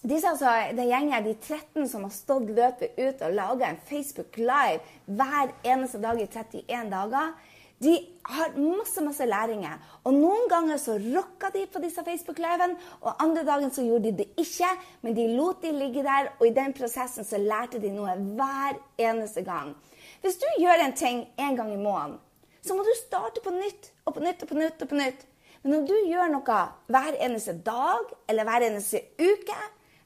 disse, 0.00 0.28
altså, 0.28 0.48
den 0.72 0.88
gjengen, 0.88 1.24
de 1.24 1.34
13 1.34 1.88
som 1.88 2.04
har 2.06 2.12
stått 2.14 2.48
løpet 2.56 2.96
ut 2.96 3.24
og 3.26 3.34
laga 3.36 3.68
en 3.68 3.80
Facebook 3.84 4.38
Live 4.40 4.80
hver 5.04 5.52
eneste 5.60 6.00
dag 6.00 6.20
i 6.20 6.24
31 6.24 6.92
dager, 6.94 7.34
de 7.80 7.94
har 8.28 8.56
masse 8.60 9.00
masse 9.00 9.26
læringer. 9.26 9.78
Og 10.04 10.14
Noen 10.14 10.48
ganger 10.50 10.76
så 10.80 10.98
rocka 11.00 11.48
de 11.54 11.64
på 11.72 11.80
disse 11.80 12.04
Facebook-livene, 12.04 12.76
og 13.00 13.22
andre 13.24 13.44
dagen 13.48 13.72
så 13.72 13.84
gjorde 13.86 14.10
de 14.10 14.18
det 14.18 14.28
ikke. 14.40 14.68
Men 15.02 15.16
de 15.16 15.28
lot 15.32 15.62
de 15.62 15.72
ligge 15.72 16.04
der, 16.04 16.32
og 16.38 16.46
i 16.46 16.54
den 16.56 16.74
prosessen 16.76 17.24
så 17.24 17.40
lærte 17.40 17.80
de 17.80 17.92
noe 17.94 18.18
hver 18.36 18.76
eneste 19.00 19.44
gang. 19.46 19.72
Hvis 20.20 20.36
du 20.36 20.46
gjør 20.60 20.84
en 20.84 20.96
ting 20.96 21.24
en 21.40 21.56
gang 21.56 21.72
i 21.72 21.80
måneden, 21.80 22.18
så 22.60 22.76
må 22.76 22.84
du 22.84 22.92
starte 22.98 23.40
på 23.40 23.52
nytt 23.54 23.92
og 24.04 24.14
på 24.14 24.20
nytt 24.20 24.42
og 24.44 24.48
på 24.48 24.60
nytt. 24.60 24.82
og 24.82 24.88
på 24.88 25.00
nytt. 25.00 25.26
Men 25.62 25.72
når 25.72 25.86
du 25.88 25.96
gjør 26.08 26.32
noe 26.32 26.60
hver 26.92 27.16
eneste 27.20 27.56
dag 27.64 28.12
eller 28.28 28.44
hver 28.48 28.66
eneste 28.68 29.00
uke, 29.20 29.60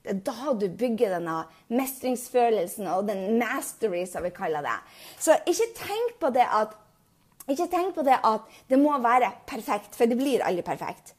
det 0.04 0.12
er 0.12 0.23
da 0.26 0.52
du 0.61 0.66
bygger 0.69 1.14
denne 1.16 1.35
mestringsfølelsen 1.73 2.87
og 2.93 3.07
den 3.09 3.38
mastery, 3.40 4.02
som 4.07 4.26
vi 4.26 4.35
kaller 4.37 4.62
det. 4.66 4.75
Så 5.19 5.38
ikke 5.49 5.71
tenk 5.78 6.19
på 6.21 6.31
det 6.35 6.45
at, 6.45 6.75
ikke 7.49 7.69
tenk 7.73 7.95
på 7.97 8.05
det, 8.07 8.17
at 8.25 8.49
det 8.71 8.79
må 8.81 8.97
være 9.03 9.33
perfekt, 9.47 9.97
for 9.97 10.09
det 10.09 10.17
blir 10.21 10.45
aldri 10.45 10.65
perfekt. 10.65 11.15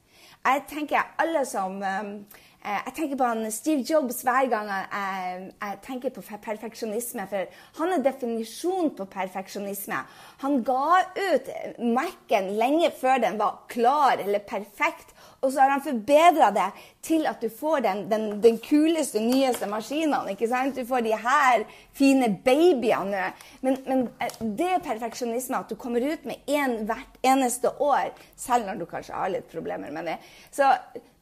Jeg 0.46 0.66
tenker 0.70 1.16
alle 1.22 1.42
som 1.50 1.82
um, 1.82 2.12
Eh, 2.22 2.45
jeg 2.66 2.94
tenker 2.98 3.20
på 3.20 3.28
han 3.30 3.52
Steve 3.54 3.84
Jobs 3.86 4.24
hver 4.26 4.48
gang 4.50 4.70
jeg, 4.72 5.50
jeg 5.54 5.80
tenker 5.86 6.14
på 6.16 6.24
perfeksjonisme. 6.46 7.28
For 7.30 7.52
han 7.80 7.94
er 7.94 8.06
definisjon 8.06 8.90
på 8.98 9.06
perfeksjonisme. 9.12 10.00
Han 10.42 10.64
ga 10.66 11.02
ut 11.20 11.52
Mac-en 11.80 12.50
lenge 12.58 12.90
før 12.98 13.22
den 13.22 13.38
var 13.42 13.62
klar 13.72 14.18
eller 14.24 14.42
perfekt. 14.46 15.14
Og 15.46 15.52
så 15.54 15.62
har 15.62 15.76
han 15.76 15.84
forbedra 15.86 16.50
det 16.56 16.68
til 17.06 17.28
at 17.30 17.42
du 17.42 17.52
får 17.54 17.84
den, 17.86 18.00
den, 18.10 18.28
den, 18.42 18.58
kuleste, 18.58 19.22
nyeste 19.22 19.70
maskinen. 19.70 20.30
ikke 20.32 20.50
sant? 20.50 20.76
Du 20.76 20.86
får 20.90 21.06
de 21.06 21.14
her 21.14 21.66
fine 21.94 22.32
babyene. 22.46 23.28
Men, 23.62 23.78
men 23.86 24.08
eh, 24.18 24.40
det 24.42 24.72
er 24.78 24.86
perfeksjonisme 24.86 25.60
at 25.60 25.70
du 25.70 25.78
kommer 25.78 26.02
ut 26.02 26.26
med 26.26 26.50
én 26.50 26.80
hvert 26.90 27.20
eneste 27.22 27.70
år. 27.78 28.16
Selv 28.36 28.66
når 28.66 28.82
du 28.82 28.88
kanskje 28.90 29.14
har 29.14 29.36
litt 29.36 29.52
problemer 29.52 29.94
med 29.94 30.10
det. 30.10 30.18
Så 30.56 30.72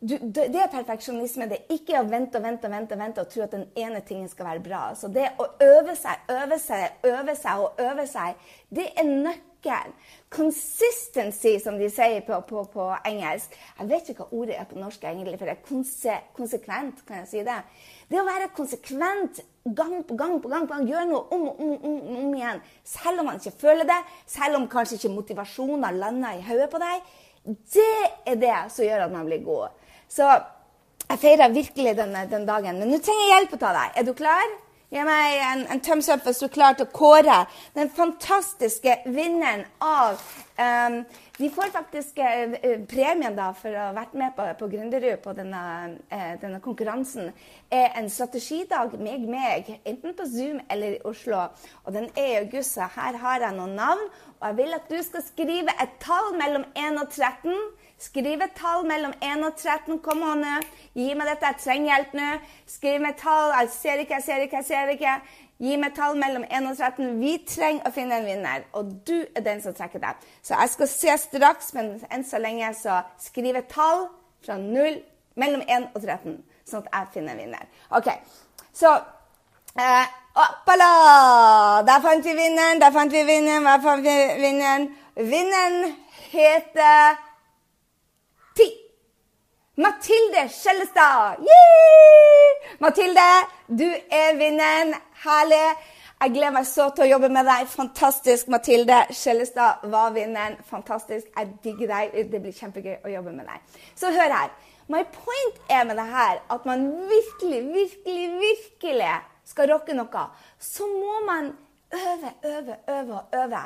du, 0.03 0.17
det 0.35 0.59
er 0.59 0.71
perfeksjonisme. 0.71 1.47
Det 1.47 1.61
er 1.61 1.77
ikke 1.77 2.01
å 2.01 2.07
vente 2.09 2.39
og 2.39 2.43
vente 2.43 2.67
og 2.67 2.75
vente, 2.75 2.99
vente 2.99 3.23
og 3.23 3.31
tro 3.31 3.45
at 3.45 3.55
den 3.55 3.69
ene 3.79 4.01
tingen 4.03 4.27
skal 4.31 4.49
være 4.49 4.63
bra. 4.65 4.83
Så 4.99 5.07
det 5.13 5.29
å 5.39 5.47
øve 5.63 5.95
seg, 5.95 6.27
øve 6.33 6.59
seg, 6.59 6.99
øve 7.07 7.35
seg 7.39 7.63
og 7.63 7.81
øve 7.83 8.05
seg, 8.09 8.51
det 8.73 8.89
er 8.99 9.07
nøkkelen. 9.07 9.95
Consistency, 10.33 11.53
som 11.63 11.77
de 11.79 11.87
sier 11.93 12.23
på, 12.27 12.35
på, 12.49 12.65
på, 12.73 12.87
engelsk. 13.07 13.55
Jeg 13.77 13.89
vet 13.91 14.09
ikke 14.11 14.25
hva 14.25 14.41
ordet 14.41 14.57
er 14.59 14.67
på 14.67 14.79
norsk 14.81 15.05
egentlig, 15.07 15.37
for 15.39 15.47
det 15.47 15.53
er 15.55 15.67
konse, 15.69 16.15
konsekvent. 16.35 17.03
kan 17.07 17.21
jeg 17.21 17.29
si 17.29 17.43
Det 17.47 17.59
Det 18.09 18.19
å 18.19 18.25
være 18.27 18.49
konsekvent 18.57 19.39
gang 19.63 20.03
på 20.03 20.17
gang 20.19 20.41
på 20.41 20.49
gang, 20.51 20.67
på 20.67 20.73
gang 20.73 20.89
gjøre 20.89 21.05
noe 21.07 21.23
om 21.31 21.47
og 21.47 21.61
om, 21.63 21.77
om, 21.79 22.01
om, 22.17 22.33
igjen, 22.35 22.59
selv 22.83 23.21
om 23.21 23.29
man 23.31 23.39
ikke 23.39 23.55
føler 23.61 23.87
det, 23.87 24.01
selv 24.27 24.59
om 24.59 24.67
kanskje 24.67 24.97
ikke 24.99 25.13
motivasjonen 25.15 25.87
har 25.87 25.95
landa 25.95 26.33
i 26.35 26.43
hodet 26.43 26.67
på 26.73 26.81
deg, 26.83 27.13
det 27.45 27.93
er 28.27 28.35
det 28.39 28.57
som 28.71 28.85
gjør 28.85 29.05
at 29.05 29.15
man 29.15 29.29
blir 29.29 29.45
god. 29.47 29.79
Så 30.13 30.27
jeg 31.09 31.21
feirer 31.21 31.53
virkelig 31.53 31.97
denne, 31.97 32.27
den 32.29 32.45
dagen. 32.45 32.77
Men 32.79 32.93
nå 32.93 33.01
trenger 33.01 33.25
jeg 33.25 33.33
hjelp 33.33 33.57
av 33.61 33.79
deg. 33.79 33.97
Er 33.97 34.07
du 34.07 34.13
klar? 34.17 34.53
Gi 34.93 35.01
meg 35.01 35.39
en, 35.41 35.63
en 35.73 35.79
thumbs 35.81 36.05
up 36.13 36.21
hvis 36.21 36.37
du 36.37 36.45
er 36.45 36.53
klar 36.53 36.75
til 36.77 36.85
å 36.85 36.93
kåre 36.93 37.37
den 37.73 37.89
fantastiske 37.89 38.93
vinneren 39.09 39.63
av 39.81 40.19
um, 40.59 40.99
Vi 41.39 41.49
får 41.49 41.71
faktisk 41.73 42.19
uh, 42.21 42.53
premien 42.91 43.33
da, 43.33 43.47
for 43.57 43.73
å 43.73 43.87
ha 43.87 43.95
vært 43.95 44.13
med 44.21 44.35
på, 44.37 44.45
på 44.59 44.69
Gründerud 44.69 45.23
på 45.23 45.33
denne, 45.33 45.63
uh, 46.13 46.35
denne, 46.43 46.61
konkurransen. 46.61 47.31
er 47.73 47.97
En 47.97 48.11
strategidag 48.13 48.93
med 49.01 49.25
meg, 49.33 49.79
enten 49.81 50.13
på 50.13 50.29
Zoom 50.29 50.61
eller 50.69 50.99
i 50.99 51.01
Oslo. 51.09 51.47
Og 51.87 51.97
Den 51.97 52.11
er 52.13 52.27
i 52.27 52.39
august, 52.43 52.77
her 52.77 53.17
har 53.17 53.47
jeg 53.47 53.57
noen 53.57 53.73
navn. 53.79 54.05
Og 54.37 54.45
jeg 54.51 54.59
vil 54.61 54.77
at 54.77 54.93
du 54.93 54.99
skal 55.01 55.25
skrive 55.25 55.73
et 55.81 55.97
tall 56.05 56.35
mellom 56.37 56.69
1 56.77 57.01
og 57.01 57.09
13. 57.09 57.57
Skriv 58.03 58.41
et 58.43 58.55
tall 58.57 58.83
mellom 58.87 59.13
1 59.23 59.45
og 59.47 59.55
13. 59.55 59.99
Kom 60.03 60.23
an 60.27 60.43
nå. 60.43 60.57
Gi 60.97 61.13
meg 61.15 61.29
dette. 61.29 61.51
Jeg 61.53 61.61
trenger 61.63 61.89
hjelp 61.93 62.17
nå. 62.19 62.29
Skriv 62.67 62.99
meg 63.03 63.15
tall. 63.21 63.53
Jeg 63.55 63.71
ser 63.77 64.03
ikke, 64.03 64.19
jeg 64.19 64.25
ser 64.27 64.45
ikke, 64.45 64.61
jeg 64.61 64.69
ser 64.69 64.93
ikke. 64.95 65.15
Gi 65.63 65.77
meg 65.79 65.95
tall 65.95 66.17
mellom 66.19 66.43
1 66.49 66.67
og 66.67 66.75
13. 66.75 67.13
Vi 67.21 67.37
trenger 67.47 67.87
å 67.87 67.93
finne 67.95 68.19
en 68.19 68.27
vinner, 68.27 68.65
og 68.75 68.89
du 69.07 69.15
er 69.21 69.45
den 69.45 69.61
som 69.63 69.75
trekker 69.77 70.01
deg. 70.03 70.25
Så 70.43 70.57
jeg 70.57 70.73
skal 70.73 70.89
se 70.91 71.17
straks, 71.27 71.71
men 71.77 71.93
enn 72.11 72.25
så 72.27 72.41
lenge 72.41 72.73
så 72.75 72.99
skriv 73.21 73.55
et 73.61 73.69
tall 73.71 74.07
fra 74.43 74.57
0 74.59 74.99
mellom 75.39 75.63
1 75.63 75.87
og 75.93 76.01
13, 76.01 76.35
sånn 76.67 76.83
at 76.83 76.97
jeg 76.97 77.11
finner 77.15 77.37
en 77.37 77.43
vinner. 77.45 77.69
OK. 77.95 78.09
Så 78.75 78.91
eh, 79.79 80.11
Oppala! 80.33 81.83
Der 81.85 82.01
fant 82.01 82.25
vi 82.25 82.33
vinneren, 82.33 82.81
der 82.81 82.91
fant 82.91 83.13
vi 83.13 83.21
vinneren, 83.27 83.69
der 83.69 83.83
fant 83.85 84.03
vi 84.03 84.15
vinneren. 84.41 84.89
Vinneren 85.15 85.93
heter. 86.33 87.22
Mathilde 89.75 90.49
Skjellestad. 90.49 91.39
Yeah! 91.41 92.77
Mathilde, 92.79 93.21
du 93.67 93.87
er 93.89 94.35
vinneren. 94.37 94.93
Herlig. 95.23 95.61
Jeg 96.21 96.33
gleder 96.35 96.53
meg 96.53 96.67
så 96.69 96.91
til 96.93 97.07
å 97.07 97.07
jobbe 97.15 97.31
med 97.33 97.47
deg. 97.49 97.63
Fantastisk. 97.71 98.51
Mathilde 98.53 98.99
Skjellestad 99.17 99.87
var 99.89 100.13
vinneren. 100.13 100.59
Fantastisk. 100.67 101.25
Jeg 101.33 101.49
digger 101.63 101.89
deg. 101.89 102.13
Det 102.29 102.41
blir 102.43 102.53
kjempegøy 102.53 102.99
å 103.01 103.13
jobbe 103.15 103.33
med 103.33 103.49
deg. 103.49 103.79
Så 103.97 104.11
hør 104.13 104.35
her. 104.35 104.53
My 104.93 105.01
point 105.15 105.57
er 105.73 105.89
med 105.89 105.97
det 105.97 106.05
her 106.11 106.43
at 106.53 106.69
man 106.69 106.85
virkelig, 107.09 107.63
virkelig, 107.73 108.29
virkelig 108.43 109.09
skal 109.49 109.73
rocke 109.73 109.97
noe, 109.97 110.27
så 110.61 110.85
må 110.91 111.17
man 111.25 111.49
øve, 111.89 112.35
øve, 112.45 112.77
øve 112.93 113.17
og 113.23 113.35
øve. 113.41 113.65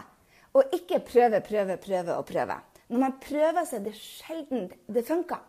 Og 0.55 0.79
ikke 0.79 1.03
prøve, 1.11 1.43
prøve, 1.43 1.77
prøve 1.83 2.15
og 2.15 2.25
prøve. 2.31 2.59
Når 2.87 3.03
man 3.03 3.19
prøver 3.27 3.67
seg, 3.67 3.83
det 3.83 3.95
er 3.97 4.01
sjelden 4.05 4.67
det 4.87 5.03
funker. 5.11 5.43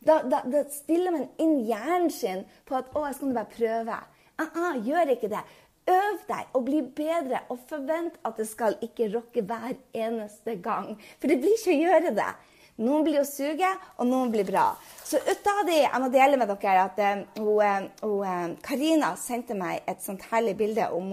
Da, 0.00 0.22
da, 0.24 0.40
da, 0.48 0.64
stiller 0.72 1.12
man 1.12 1.26
inn 1.38 1.58
hjernen 1.68 2.10
sin 2.10 2.44
på 2.64 2.78
at 2.78 2.88
'Å, 2.94 3.06
jeg 3.06 3.16
skal 3.18 3.34
bare 3.36 3.56
prøve'. 3.56 3.98
Uh 4.40 4.46
-uh, 4.46 4.78
gjør 4.86 5.12
ikke 5.12 5.28
det. 5.28 5.42
Øv 5.88 6.16
deg 6.28 6.46
og 6.54 6.64
bli 6.64 6.80
bedre, 6.82 7.40
og 7.48 7.58
forvent 7.68 8.14
at 8.24 8.36
det 8.36 8.48
skal 8.48 8.76
ikke 8.82 9.10
rokke 9.16 9.42
hver 9.42 9.74
eneste 9.94 10.56
gang. 10.62 10.96
For 11.20 11.28
det 11.28 11.40
blir 11.40 11.52
ikke 11.52 11.76
å 11.76 11.82
gjøre 11.84 12.14
det. 12.14 12.32
Noen 12.80 13.04
blir 13.04 13.20
å 13.20 13.24
suge, 13.28 13.68
og 13.98 14.06
noen 14.06 14.30
blir 14.30 14.44
bra. 14.44 14.76
Så 15.04 15.18
ut 15.18 15.46
av 15.46 15.66
de, 15.66 15.82
Jeg 15.82 16.00
må 16.00 16.08
dele 16.08 16.36
med 16.36 16.48
dere 16.48 16.84
at 16.84 16.98
uh, 16.98 18.54
Karina 18.62 19.16
sendte 19.16 19.54
meg 19.54 19.82
et 19.86 20.02
sånt 20.02 20.22
herlig 20.30 20.56
bilde 20.56 20.90
om, 20.90 21.12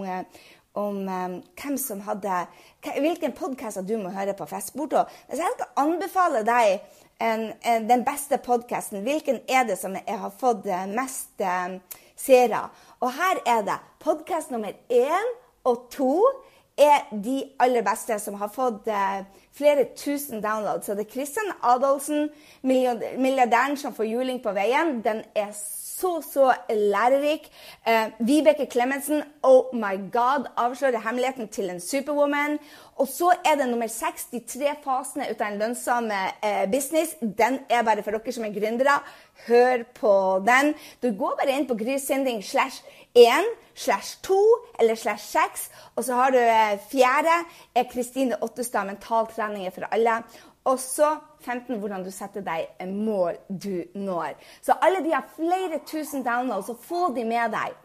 om 0.78 1.00
um, 1.08 1.36
hvem 1.58 1.78
som 1.80 2.02
hadde 2.06 2.44
hvilken 2.86 3.34
podkast 3.36 3.82
du 3.88 3.96
må 3.98 4.12
høre 4.14 4.36
på. 4.38 4.46
Spurte 4.62 5.04
hvis 5.28 5.42
jeg 5.42 5.56
skal 5.56 5.72
anbefale 5.82 6.44
deg 6.46 6.78
en, 7.18 7.48
en, 7.66 7.88
den 7.88 8.04
beste 8.06 8.38
podkasten, 8.38 9.02
hvilken 9.02 9.40
er 9.50 9.66
det 9.66 9.78
som 9.80 9.96
jeg 9.98 10.18
har 10.22 10.34
fått 10.38 10.68
eh, 10.70 10.86
mest 10.90 11.42
um, 11.42 11.80
seere? 12.18 12.68
Og 13.02 13.10
her 13.14 13.42
er 13.46 13.64
det 13.66 13.80
podkast 14.04 14.54
nummer 14.54 14.76
én 14.90 15.34
og 15.66 15.88
to 15.92 16.14
er 16.78 17.08
de 17.10 17.42
aller 17.58 17.82
beste, 17.82 18.18
som 18.22 18.38
har 18.38 18.52
fått 18.54 18.86
eh, 18.86 19.24
flere 19.58 19.88
tusen 19.98 20.42
downloads. 20.42 20.86
Så 20.86 20.94
det 20.94 21.08
er 21.08 21.10
Kristian 21.10 21.50
Adolfsen, 21.66 22.28
milliardæren 22.62 23.76
som 23.76 23.94
får 23.94 24.06
juling 24.12 24.38
på 24.42 24.54
veien. 24.54 25.00
Den 25.02 25.24
er 25.34 25.50
så, 25.58 25.87
så 26.00 26.22
så 26.22 26.52
lærerik. 26.70 27.48
Eh, 27.86 28.10
Vibeke 28.18 28.66
Klemetsen, 28.70 29.22
oh 29.42 29.74
my 29.74 29.96
god, 30.12 30.46
avslører 30.56 31.00
hemmeligheten 31.06 31.48
til 31.48 31.70
en 31.70 31.80
superwoman. 31.80 32.58
Og 32.96 33.08
så 33.08 33.32
er 33.44 33.54
det 33.58 33.68
nummer 33.68 33.86
seks, 33.86 34.24
de 34.32 34.40
tre 34.40 34.74
fasene 34.84 35.28
ut 35.30 35.40
av 35.40 35.52
en 35.52 35.58
lønnsom 35.58 36.10
eh, 36.10 36.64
business. 36.70 37.16
Den 37.20 37.60
er 37.70 37.86
bare 37.86 38.02
for 38.02 38.16
dere 38.16 38.34
som 38.34 38.46
er 38.46 38.54
gründere. 38.54 38.98
Hør 39.46 39.84
på 39.94 40.14
den. 40.46 40.74
Du 41.02 41.12
går 41.18 41.38
bare 41.38 41.54
inn 41.54 41.68
på 41.68 41.78
grysynding 41.78 42.42
slash 42.44 42.82
1 43.14 43.46
slash 43.74 44.18
2 44.22 44.34
eller 44.80 44.94
slash 44.94 45.24
6. 45.24 45.70
Og 45.96 46.04
så 46.04 46.14
har 46.14 46.34
du 46.34 46.38
eh, 46.38 46.78
fjerde 46.90 47.36
er 47.74 47.86
Kristine 47.92 48.42
Ottestad, 48.42 48.86
mentaltreninger 48.86 49.70
for 49.74 49.86
alle. 49.92 50.22
Og 50.68 50.76
så 50.82 51.14
15 51.40 51.78
hvordan 51.80 52.04
du 52.04 52.10
setter 52.12 52.44
deg 52.44 52.88
mål 52.92 53.38
du 53.48 53.84
når. 53.96 54.36
Så 54.60 54.76
alle 54.84 55.00
de 55.04 55.14
har 55.14 55.28
flere 55.36 55.80
tusen 55.88 56.24
downloads, 56.26 56.68
og 56.68 56.82
få 56.82 57.08
de 57.16 57.24
med 57.24 57.54
deg. 57.54 57.76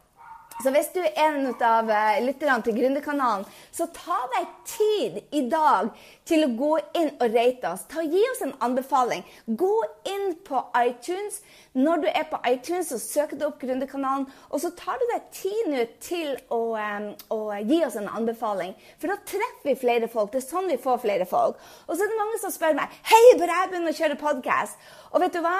Så 0.63 0.71
hvis 0.71 0.93
du 0.95 1.01
er 1.03 1.17
en 1.25 1.49
av 1.65 1.89
eh, 1.91 2.21
lytterne 2.23 2.63
til 2.63 2.77
Gründerkanalen, 2.77 3.43
så 3.75 3.89
ta 3.91 4.15
deg 4.31 4.51
tid 4.69 5.17
i 5.35 5.41
dag 5.51 5.89
til 6.29 6.45
å 6.45 6.53
gå 6.55 6.69
inn 6.95 7.09
og 7.17 7.35
rate 7.35 7.73
oss. 7.73 7.83
Ta, 7.91 8.05
gi 8.07 8.21
oss 8.29 8.43
en 8.45 8.53
anbefaling. 8.63 9.25
Gå 9.59 9.73
inn 10.07 10.37
på 10.47 10.61
iTunes. 10.79 11.41
Når 11.75 12.05
du 12.05 12.07
er 12.13 12.29
på 12.31 12.39
iTunes, 12.47 12.93
så 12.93 13.01
søker 13.01 13.41
du 13.41 13.47
opp 13.49 13.59
Gründerkanalen, 13.59 14.29
og 14.49 14.63
så 14.63 14.71
tar 14.79 15.01
du 15.01 15.05
deg 15.11 15.27
tid 15.35 15.69
nå 15.73 15.83
til 16.07 16.31
å, 16.47 16.61
um, 16.79 17.11
å, 17.35 17.41
gi 17.59 17.83
oss 17.83 17.99
en 17.99 18.07
anbefaling. 18.07 18.71
For 19.01 19.11
da 19.11 19.19
treffer 19.19 19.73
vi 19.73 19.77
flere 19.83 20.11
folk. 20.15 20.31
Det 20.31 20.45
er 20.45 20.47
sånn 20.47 20.71
vi 20.71 20.79
får 20.79 21.03
flere 21.03 21.27
folk. 21.27 21.59
Og 21.89 21.95
så 21.97 22.05
er 22.05 22.13
det 22.13 22.23
mange 22.23 22.39
som 22.39 22.55
spør 22.55 22.79
meg 22.79 22.99
Hei, 23.11 23.23
bør 23.35 23.51
jeg 23.51 23.71
begynne 23.73 23.91
å 23.91 23.99
kjøre 23.99 24.21
podkast? 24.21 24.91
Og 25.11 25.25
vet 25.25 25.35
du 25.35 25.43
hva? 25.43 25.57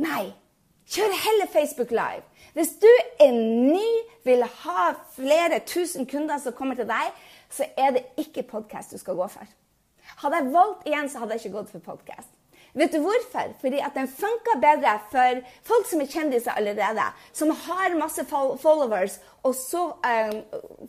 Nei. 0.00 0.28
Kjør 0.88 1.12
heller 1.20 1.46
Facebook 1.52 1.90
Live. 1.90 2.22
Hvis 2.52 2.70
du 2.80 2.88
er 3.20 3.32
ny, 3.32 3.88
vil 4.24 4.44
ha 4.62 4.92
flere 5.16 5.60
tusen 5.66 6.06
kunder 6.08 6.40
som 6.40 6.54
kommer 6.56 6.78
til 6.78 6.88
deg, 6.88 7.10
så 7.52 7.66
er 7.76 7.92
det 7.96 8.06
ikke 8.16 8.46
podkast 8.48 8.94
du 8.94 8.98
skal 9.00 9.18
gå 9.18 9.26
for. 9.28 9.50
Hadde 10.22 10.40
jeg 10.40 10.52
valgt 10.54 10.88
igjen, 10.88 11.10
så 11.12 11.20
hadde 11.20 11.36
jeg 11.36 11.44
ikke 11.44 11.58
gått 11.58 11.74
for 11.74 11.84
podkast. 11.90 12.32
Vet 12.78 12.92
du 12.92 13.02
hvorfor? 13.04 13.52
Fordi 13.60 13.82
at 13.84 13.96
den 13.96 14.08
funker 14.08 14.60
bedre 14.64 14.94
for 15.12 15.42
folk 15.68 15.88
som 15.90 16.00
er 16.00 16.08
kjendiser 16.08 16.56
allerede. 16.56 17.04
Som 17.36 17.52
har 17.66 17.96
masse 18.00 18.24
followers, 18.32 19.18
og 19.46 19.54
så 19.54 19.84
um, 19.94 20.40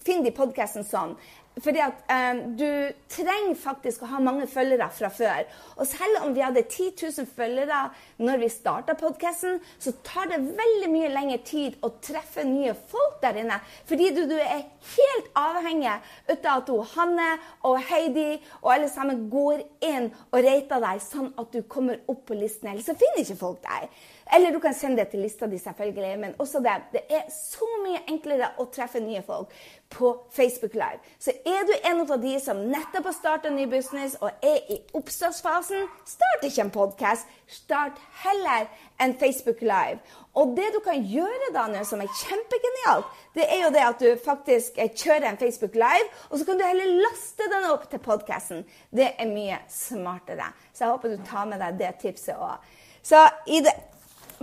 finner 0.06 0.30
de 0.30 0.36
podkasten 0.36 0.88
sånn. 0.88 1.16
Fordi 1.60 1.82
at 1.84 2.04
um, 2.08 2.40
Du 2.58 2.68
trenger 3.12 3.56
faktisk 3.60 4.04
å 4.04 4.10
ha 4.14 4.20
mange 4.24 4.48
følgere 4.48 4.88
fra 4.96 5.10
før. 5.12 5.48
Og 5.76 5.88
selv 5.90 6.24
om 6.24 6.36
vi 6.36 6.44
hadde 6.44 6.64
10 6.64 6.94
000 7.02 7.28
følgere 7.36 7.82
når 8.24 8.44
vi 8.44 8.52
starta 8.54 8.96
podkasten, 9.00 9.60
så 9.80 9.94
tar 10.06 10.30
det 10.32 10.40
veldig 10.46 10.92
mye 10.94 11.10
lengre 11.12 11.40
tid 11.46 11.80
å 11.84 11.92
treffe 12.04 12.46
nye 12.48 12.76
folk 12.92 13.20
der 13.24 13.42
inne. 13.42 13.60
Fordi 13.90 14.12
du, 14.16 14.24
du 14.30 14.38
er 14.38 14.68
helt 14.94 15.32
avhengig 15.40 15.90
av 15.90 16.46
at 16.56 16.72
Hanne 16.94 17.32
og 17.68 17.80
Heidi 17.90 18.38
og 18.62 18.72
alle 18.76 18.92
sammen 18.92 19.28
går 19.32 19.66
inn 19.90 20.10
og 20.30 20.40
rater 20.46 20.86
deg, 20.86 21.04
sånn 21.04 21.34
at 21.40 21.52
du 21.52 21.64
kommer 21.68 22.00
opp 22.08 22.24
på 22.30 22.40
listen. 22.40 22.72
Ellers 22.72 22.88
så 22.88 22.98
finner 23.00 23.24
ikke 23.26 23.42
folk 23.42 23.62
deg. 23.66 23.90
Eller 24.36 24.52
du 24.52 24.60
kan 24.60 24.74
sende 24.74 25.02
det 25.02 25.10
til 25.10 25.24
lista 25.26 25.48
di, 25.48 25.58
selvfølgelig. 25.58 26.20
Men 26.20 26.36
også 26.38 26.60
det. 26.60 26.76
Det 26.92 27.02
er 27.10 27.26
så 27.34 27.66
mye 27.84 28.04
enklere 28.12 28.52
å 28.62 28.68
treffe 28.70 29.02
nye 29.02 29.24
folk 29.26 29.54
på 29.90 30.12
Facebook 30.36 30.74
Live. 30.78 31.02
Så 31.20 31.34
er 31.46 31.66
du 31.66 31.74
en 31.90 32.04
av 32.04 32.14
de 32.22 32.36
som 32.42 32.62
nettopp 32.70 33.10
har 33.10 33.16
starta 33.18 33.50
ny 33.50 33.66
business 33.72 34.18
og 34.22 34.30
er 34.46 34.70
i 34.70 34.78
oppstartsfasen, 34.94 35.88
start 36.06 36.46
ikke 36.46 36.62
en 36.68 36.74
podkast. 36.74 37.28
Start 37.50 37.98
heller 38.24 38.70
en 39.02 39.16
Facebook 39.18 39.62
Live. 39.66 39.98
Og 40.38 40.54
det 40.58 40.70
du 40.76 40.80
kan 40.86 41.02
gjøre, 41.02 41.54
Daniel, 41.54 41.86
som 41.86 42.02
er 42.04 42.12
kjempegenialt, 42.22 43.08
det 43.34 43.48
er 43.50 43.64
jo 43.64 43.72
det 43.74 43.86
at 43.88 44.04
du 44.04 44.26
faktisk 44.26 44.78
eh, 44.78 44.92
kjører 44.94 45.32
en 45.32 45.42
Facebook 45.42 45.74
Live, 45.74 46.10
og 46.30 46.38
så 46.38 46.46
kan 46.46 46.60
du 46.60 46.68
heller 46.68 47.00
laste 47.02 47.50
den 47.50 47.70
opp 47.72 47.90
til 47.90 48.04
podkasten. 48.06 48.62
Det 48.94 49.16
er 49.18 49.32
mye 49.34 49.58
smartere. 49.74 50.52
Så 50.74 50.86
jeg 50.86 50.94
håper 50.94 51.16
du 51.16 51.26
tar 51.26 51.50
med 51.50 51.64
deg 51.66 51.82
det 51.82 51.96
tipset 52.04 52.38
òg. 52.38 52.62
Så 53.02 53.26
i 53.50 53.64
det 53.66 53.74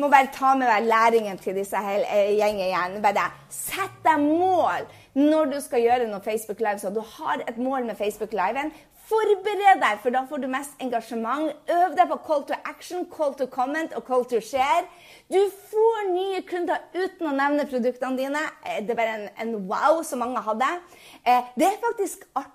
må 0.00 0.10
bare 0.12 0.32
ta 0.34 0.54
med 0.58 0.68
deg 0.68 0.88
læringen 0.90 1.38
til 1.40 1.56
disse 1.56 1.80
hele 1.80 2.22
gjengen 2.36 2.66
igjen. 2.68 2.98
Bare 3.04 3.30
sett 3.52 4.02
deg 4.04 4.22
mål 4.22 4.86
når 5.16 5.54
du 5.54 5.56
skal 5.64 5.80
gjøre 5.80 6.10
noe 6.10 6.20
Facebook 6.24 6.60
Live, 6.60 6.82
så 6.82 6.92
du 6.92 7.00
har 7.00 7.40
et 7.48 7.56
mål 7.56 7.86
med 7.88 7.96
Facebook 7.96 8.34
Liven. 8.36 8.72
Forbered 9.06 9.78
deg, 9.78 10.00
for 10.02 10.10
da 10.10 10.24
får 10.26 10.40
du 10.42 10.48
mest 10.50 10.80
engasjement. 10.82 11.52
Øv 11.70 11.94
deg 11.94 12.08
på 12.10 12.18
call 12.26 12.42
to 12.48 12.56
action, 12.66 13.04
call 13.06 13.36
to 13.38 13.46
comment 13.46 13.94
og 13.94 14.02
call 14.08 14.26
to 14.26 14.40
share. 14.42 14.82
Du 15.30 15.38
får 15.70 16.08
nye 16.10 16.42
kunder 16.48 16.82
uten 16.96 17.30
å 17.30 17.36
nevne 17.38 17.68
produktene 17.70 18.18
dine. 18.18 18.42
Eh, 18.66 18.82
det 18.82 18.96
er 18.96 18.98
bare 18.98 19.16
en, 19.20 19.28
en 19.44 19.54
wow 19.70 20.02
som 20.04 20.24
mange 20.24 20.42
hadde. 20.42 20.72
Eh, 21.22 21.54
det 21.54 21.68
er 21.70 21.80
faktisk 21.86 22.26
artig. 22.34 22.52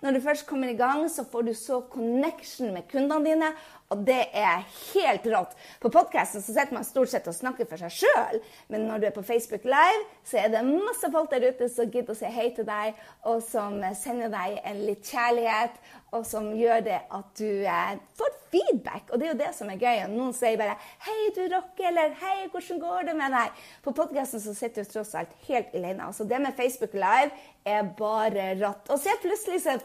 Når 0.00 0.16
du 0.16 0.22
først 0.24 0.48
kommer 0.48 0.72
i 0.72 0.78
gang, 0.78 1.04
så 1.12 1.26
får 1.28 1.46
du 1.46 1.52
så 1.54 1.82
connection 1.92 2.72
med 2.74 2.88
kundene 2.90 3.28
dine. 3.28 3.52
Og 3.90 4.04
det 4.06 4.20
er 4.38 4.62
helt 4.92 5.24
rått. 5.32 5.56
På 5.82 5.90
podkasten 5.90 6.44
sitter 6.44 6.70
man 6.76 6.86
stort 6.86 7.10
sett 7.10 7.26
og 7.26 7.34
snakker 7.34 7.66
for 7.66 7.82
seg 7.82 8.04
sjøl, 8.04 8.38
men 8.70 8.86
når 8.86 9.02
du 9.02 9.06
er 9.08 9.16
på 9.16 9.24
Facebook 9.26 9.66
Live, 9.66 10.04
så 10.22 10.38
er 10.44 10.52
det 10.52 10.62
masse 10.68 11.10
folk 11.10 11.32
der 11.32 11.48
ute 11.50 11.66
som 11.72 11.90
gidder 11.90 12.14
å 12.14 12.20
si 12.20 12.30
hei 12.30 12.52
til 12.54 12.68
deg, 12.68 13.00
og 13.26 13.42
som 13.42 13.80
sender 13.98 14.30
deg 14.30 14.60
en 14.62 14.84
litt 14.86 15.10
kjærlighet, 15.10 15.80
og 16.14 16.26
som 16.26 16.48
gjør 16.58 16.84
det 16.86 17.00
at 17.14 17.34
du 17.38 17.66
eh, 17.66 17.98
får 18.18 18.32
feedback. 18.50 19.10
Og 19.10 19.20
det 19.20 19.26
er 19.26 19.32
jo 19.32 19.38
det 19.40 19.50
som 19.54 19.70
er 19.70 19.78
gøy. 19.78 20.00
Og 20.06 20.14
Noen 20.14 20.32
sier 20.34 20.58
bare 20.58 20.74
'Hei, 21.06 21.30
du 21.36 21.42
rocker', 21.54 21.86
eller 21.88 22.14
'Hei, 22.18 22.48
hvordan 22.50 22.80
går 22.80 23.02
det 23.06 23.16
med 23.16 23.30
deg?' 23.36 23.60
På 23.82 23.92
podkasten 23.94 24.40
så 24.40 24.54
sitter 24.54 24.84
du 24.84 24.90
tross 24.90 25.14
alt 25.14 25.34
helt 25.46 25.74
alene. 25.74 26.06
Altså 26.06 26.24
det 26.24 26.40
med 26.40 26.56
Facebook 26.56 26.94
Live 26.94 27.30
er 27.64 27.82
bare 27.98 28.54
rått. 28.58 28.90
Og 28.90 28.98
så 28.98 29.14
plutselig 29.22 29.62
så 29.62 29.78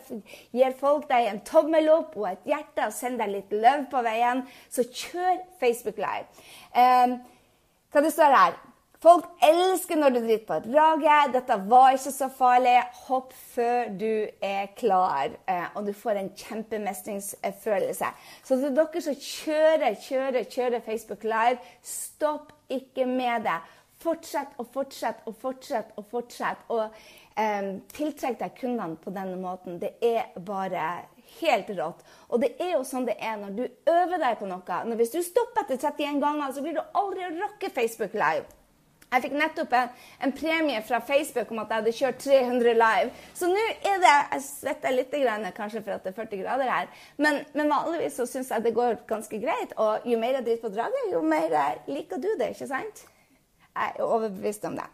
gir 0.51 0.73
folk 0.79 1.09
deg 1.09 1.27
en 1.29 1.41
tommel 1.45 1.89
opp 1.89 2.17
og 2.17 2.29
et 2.31 2.45
hjerte 2.45 2.87
og 2.87 2.93
sender 2.93 3.25
deg 3.25 3.35
litt 3.35 3.51
løv 3.51 3.85
på 3.91 3.94
veien. 4.03 4.43
Så 4.69 4.83
kjør 4.83 5.43
Facebook 5.61 5.97
Live. 6.01 6.27
Eh, 6.75 7.17
hva 7.91 8.03
det 8.03 8.11
står 8.11 8.35
her? 8.35 8.55
Folk 9.05 9.25
elsker 9.43 9.99
når 9.99 10.15
du 10.15 10.19
driter 10.23 10.45
på 10.47 10.55
draget. 10.65 11.33
Dette 11.35 11.55
var 11.69 11.93
ikke 11.93 12.13
så 12.15 12.29
farlig. 12.33 12.73
Hopp 13.05 13.33
før 13.53 13.91
du 13.99 14.25
er 14.41 14.71
klar, 14.77 15.35
eh, 15.47 15.65
og 15.75 15.85
du 15.85 15.93
får 15.93 16.21
en 16.21 16.31
kjempemestringsfølelse. 16.39 18.09
Så 18.43 18.57
til 18.61 18.73
dere 18.75 19.03
som 19.05 19.17
kjører, 19.27 19.99
kjører, 20.07 20.47
kjører 20.49 20.85
Facebook 20.87 21.23
Live, 21.23 21.59
stopp 21.83 22.53
ikke 22.69 23.05
med 23.05 23.45
det. 23.45 23.59
Fortsett 24.01 24.57
og 24.57 24.71
fortsett 24.73 25.21
og 25.29 25.37
fortsett 25.41 25.93
og 25.99 26.09
fortsett. 26.09 26.65
Og 26.73 26.87
eh, 27.37 27.75
tiltrekk 27.93 28.39
deg 28.41 28.57
kundene 28.57 28.97
på 28.97 29.13
denne 29.13 29.37
måten. 29.37 29.77
Det 29.81 29.99
er 30.01 30.33
bare 30.39 30.89
helt 31.39 31.71
rått. 31.77 32.03
Og 32.29 32.41
det 32.43 32.53
er 32.61 32.75
jo 32.75 32.83
sånn 32.87 33.07
det 33.07 33.17
er 33.21 33.39
når 33.41 33.55
du 33.55 33.63
øver 33.91 34.21
deg 34.21 34.37
på 34.39 34.49
noe. 34.49 34.83
Når 34.89 34.99
hvis 34.99 35.15
du 35.15 35.21
stopper 35.25 35.65
etter 35.65 35.79
31 35.79 36.21
ganger, 36.23 36.53
så 36.53 36.63
blir 36.65 36.77
du 36.77 36.83
aldri 36.97 37.25
å 37.27 37.33
rocke 37.39 37.71
Facebook 37.73 38.15
Live. 38.17 38.47
Jeg 39.05 39.23
fikk 39.23 39.35
nettopp 39.37 39.73
en, 39.77 39.91
en, 40.25 40.31
premie 40.35 40.81
fra 40.83 40.99
Facebook 41.05 41.51
om 41.53 41.61
at 41.61 41.69
jeg 41.71 41.81
hadde 41.81 41.93
kjørt 41.95 42.17
300 42.25 42.73
live. 42.75 43.11
Så 43.37 43.47
nå 43.47 43.61
er 43.85 44.01
det 44.01 44.13
Jeg 44.15 44.43
svetter 44.47 44.95
litt, 44.95 45.13
grann, 45.13 45.45
kanskje 45.55 45.83
for 45.85 45.95
at 45.95 46.03
det 46.03 46.11
er 46.11 46.17
40 46.17 46.41
grader 46.41 46.71
her, 46.71 46.89
men, 47.21 47.39
men 47.55 47.71
vanligvis 47.71 48.17
så 48.19 48.27
syns 48.29 48.51
jeg 48.51 48.65
det 48.65 48.75
går 48.75 48.99
ganske 49.07 49.39
greit. 49.39 49.75
Og 49.79 50.07
jo 50.09 50.19
mer 50.19 50.39
jeg 50.39 50.47
driter 50.49 50.65
på 50.65 50.73
draget, 50.73 51.11
jo 51.13 51.21
mer 51.23 51.55
liker 51.87 52.19
du 52.19 52.31
det, 52.33 52.51
ikke 52.55 52.69
sant? 52.71 53.05
Jeg 53.75 53.93
er 53.93 54.03
overbevist 54.03 54.65
om 54.67 54.75
det. 54.79 54.89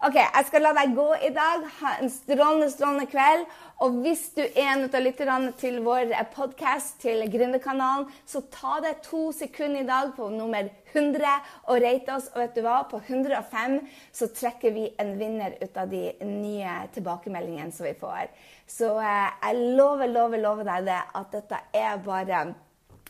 Ok, 0.00 0.14
Jeg 0.16 0.44
skal 0.48 0.62
la 0.64 0.70
deg 0.72 0.94
gå 0.96 1.08
i 1.26 1.28
dag. 1.28 1.64
Ha 1.76 1.90
en 2.00 2.08
strålende 2.08 2.70
strålende 2.72 3.04
kveld. 3.10 3.42
Og 3.84 3.98
hvis 4.00 4.22
du 4.32 4.40
er 4.40 4.70
en 4.70 4.86
av 4.86 5.02
lytterne 5.04 5.50
til 5.60 5.76
vår 5.84 6.14
podkast 6.32 7.02
til 7.02 7.20
Gründerkanalen, 7.28 8.06
så 8.24 8.40
ta 8.48 8.78
deg 8.80 9.02
to 9.04 9.26
sekunder 9.36 9.82
i 9.82 9.88
dag 9.90 10.14
på 10.16 10.30
nummer 10.32 10.70
100 10.94 11.34
og 11.66 11.82
rate 11.84 12.16
oss. 12.16 12.30
Og 12.32 12.40
vet 12.40 12.56
du 12.56 12.62
hva? 12.64 12.78
På 12.88 13.02
105 13.02 13.76
så 14.22 14.30
trekker 14.40 14.72
vi 14.78 14.86
en 15.04 15.12
vinner 15.20 15.58
ut 15.60 15.76
av 15.76 15.92
de 15.92 16.06
nye 16.24 16.78
tilbakemeldingene 16.96 17.76
som 17.76 17.90
vi 17.90 17.92
får. 18.00 18.32
Så 18.64 18.94
eh, 19.04 19.28
jeg 19.44 19.76
lover, 19.76 20.08
lover, 20.16 20.40
lover 20.40 20.72
deg 20.72 20.88
det 20.88 21.00
at 21.20 21.36
dette 21.36 21.60
er 21.76 22.00
bare 22.08 22.46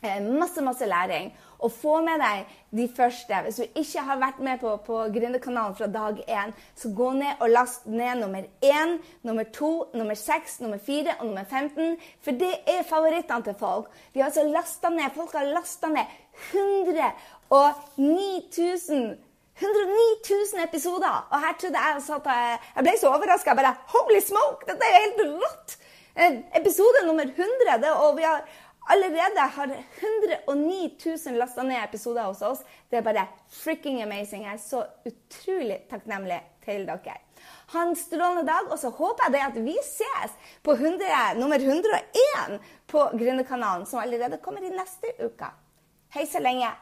Eh, 0.03 0.23
masse, 0.23 0.63
masse 0.63 0.87
læring. 0.87 1.37
Og 1.61 1.73
få 1.73 2.01
med 2.05 2.21
deg 2.23 2.49
de 2.77 2.87
første. 2.97 3.41
Hvis 3.45 3.61
du 3.61 3.81
ikke 3.83 4.05
har 4.07 4.21
vært 4.21 4.41
med 4.45 4.61
på, 4.63 4.75
på 4.87 4.99
Gründerkanalen 5.15 5.77
fra 5.77 5.87
dag 5.93 6.21
én, 6.27 6.53
så 6.77 6.93
gå 6.97 7.13
ned 7.19 7.41
og 7.41 7.53
last 7.53 7.87
ned 7.87 8.23
nummer 8.23 8.43
én, 8.65 8.97
nummer 9.23 9.45
to, 9.53 9.73
nummer 9.95 10.17
seks, 10.19 10.61
nummer 10.61 10.79
fire 10.87 11.17
og 11.19 11.27
nummer 11.27 11.45
15. 11.45 11.97
For 12.25 12.31
det 12.31 12.53
er 12.67 12.87
favorittene 12.89 13.45
til 13.45 13.59
folk. 13.61 13.91
Vi 14.13 14.21
har 14.21 14.31
altså 14.31 14.47
lasta 14.49 14.89
ned, 14.89 15.11
Folk 15.15 15.33
har 15.33 15.53
lasta 15.53 15.89
ned 15.89 16.07
109 16.53 17.13
000 18.57 19.17
109 19.61 20.25
000 20.57 20.65
episoder! 20.65 21.29
Og 21.31 21.41
her 21.41 21.53
trodde 21.61 21.79
jeg 21.79 21.97
at 21.97 22.27
jeg, 22.27 22.59
jeg 22.77 22.85
ble 22.85 22.93
så 23.01 23.09
overraska. 23.13 23.55
Bare 23.55 23.75
holy 23.93 24.21
smoke! 24.25 24.65
Dette 24.69 24.87
er 24.87 24.95
jo 24.95 25.03
helt 25.05 25.21
rått! 25.43 25.77
Eh, 26.17 26.39
episode 26.61 27.05
nummer 27.07 27.29
100. 27.29 27.77
Det, 27.83 27.93
og 27.93 28.17
vi 28.17 28.25
har 28.25 28.41
Allerede 28.91 29.41
har 29.41 29.71
109 30.01 30.97
000 31.27 31.39
lasta 31.39 31.63
ned 31.63 31.85
episoder 31.85 32.23
hos 32.23 32.43
oss. 32.43 32.65
Det 32.91 32.99
er 32.99 33.05
bare 33.07 33.27
freaking 33.49 34.03
amazing. 34.03 34.43
Jeg 34.49 34.57
er 34.57 34.63
så 34.65 34.81
utrolig 35.07 35.77
takknemlig 35.91 36.41
til 36.65 36.89
dere. 36.89 37.15
Ha 37.71 37.85
en 37.87 37.95
strålende 37.97 38.43
dag, 38.49 38.67
og 38.67 38.79
så 38.83 38.91
håper 38.91 39.29
jeg 39.29 39.37
det 39.37 39.45
at 39.47 39.61
vi 39.63 39.77
ses 39.87 40.35
på 40.67 40.75
100, 40.75 41.39
nummer 41.39 41.63
101 41.63 42.59
på 42.91 43.07
Gründerkanalen, 43.15 43.87
som 43.87 44.03
allerede 44.03 44.43
kommer 44.43 44.67
i 44.67 44.75
neste 44.75 45.15
uke. 45.23 45.55
Hei 46.11 46.27
så 46.27 46.43
lenge. 46.43 46.75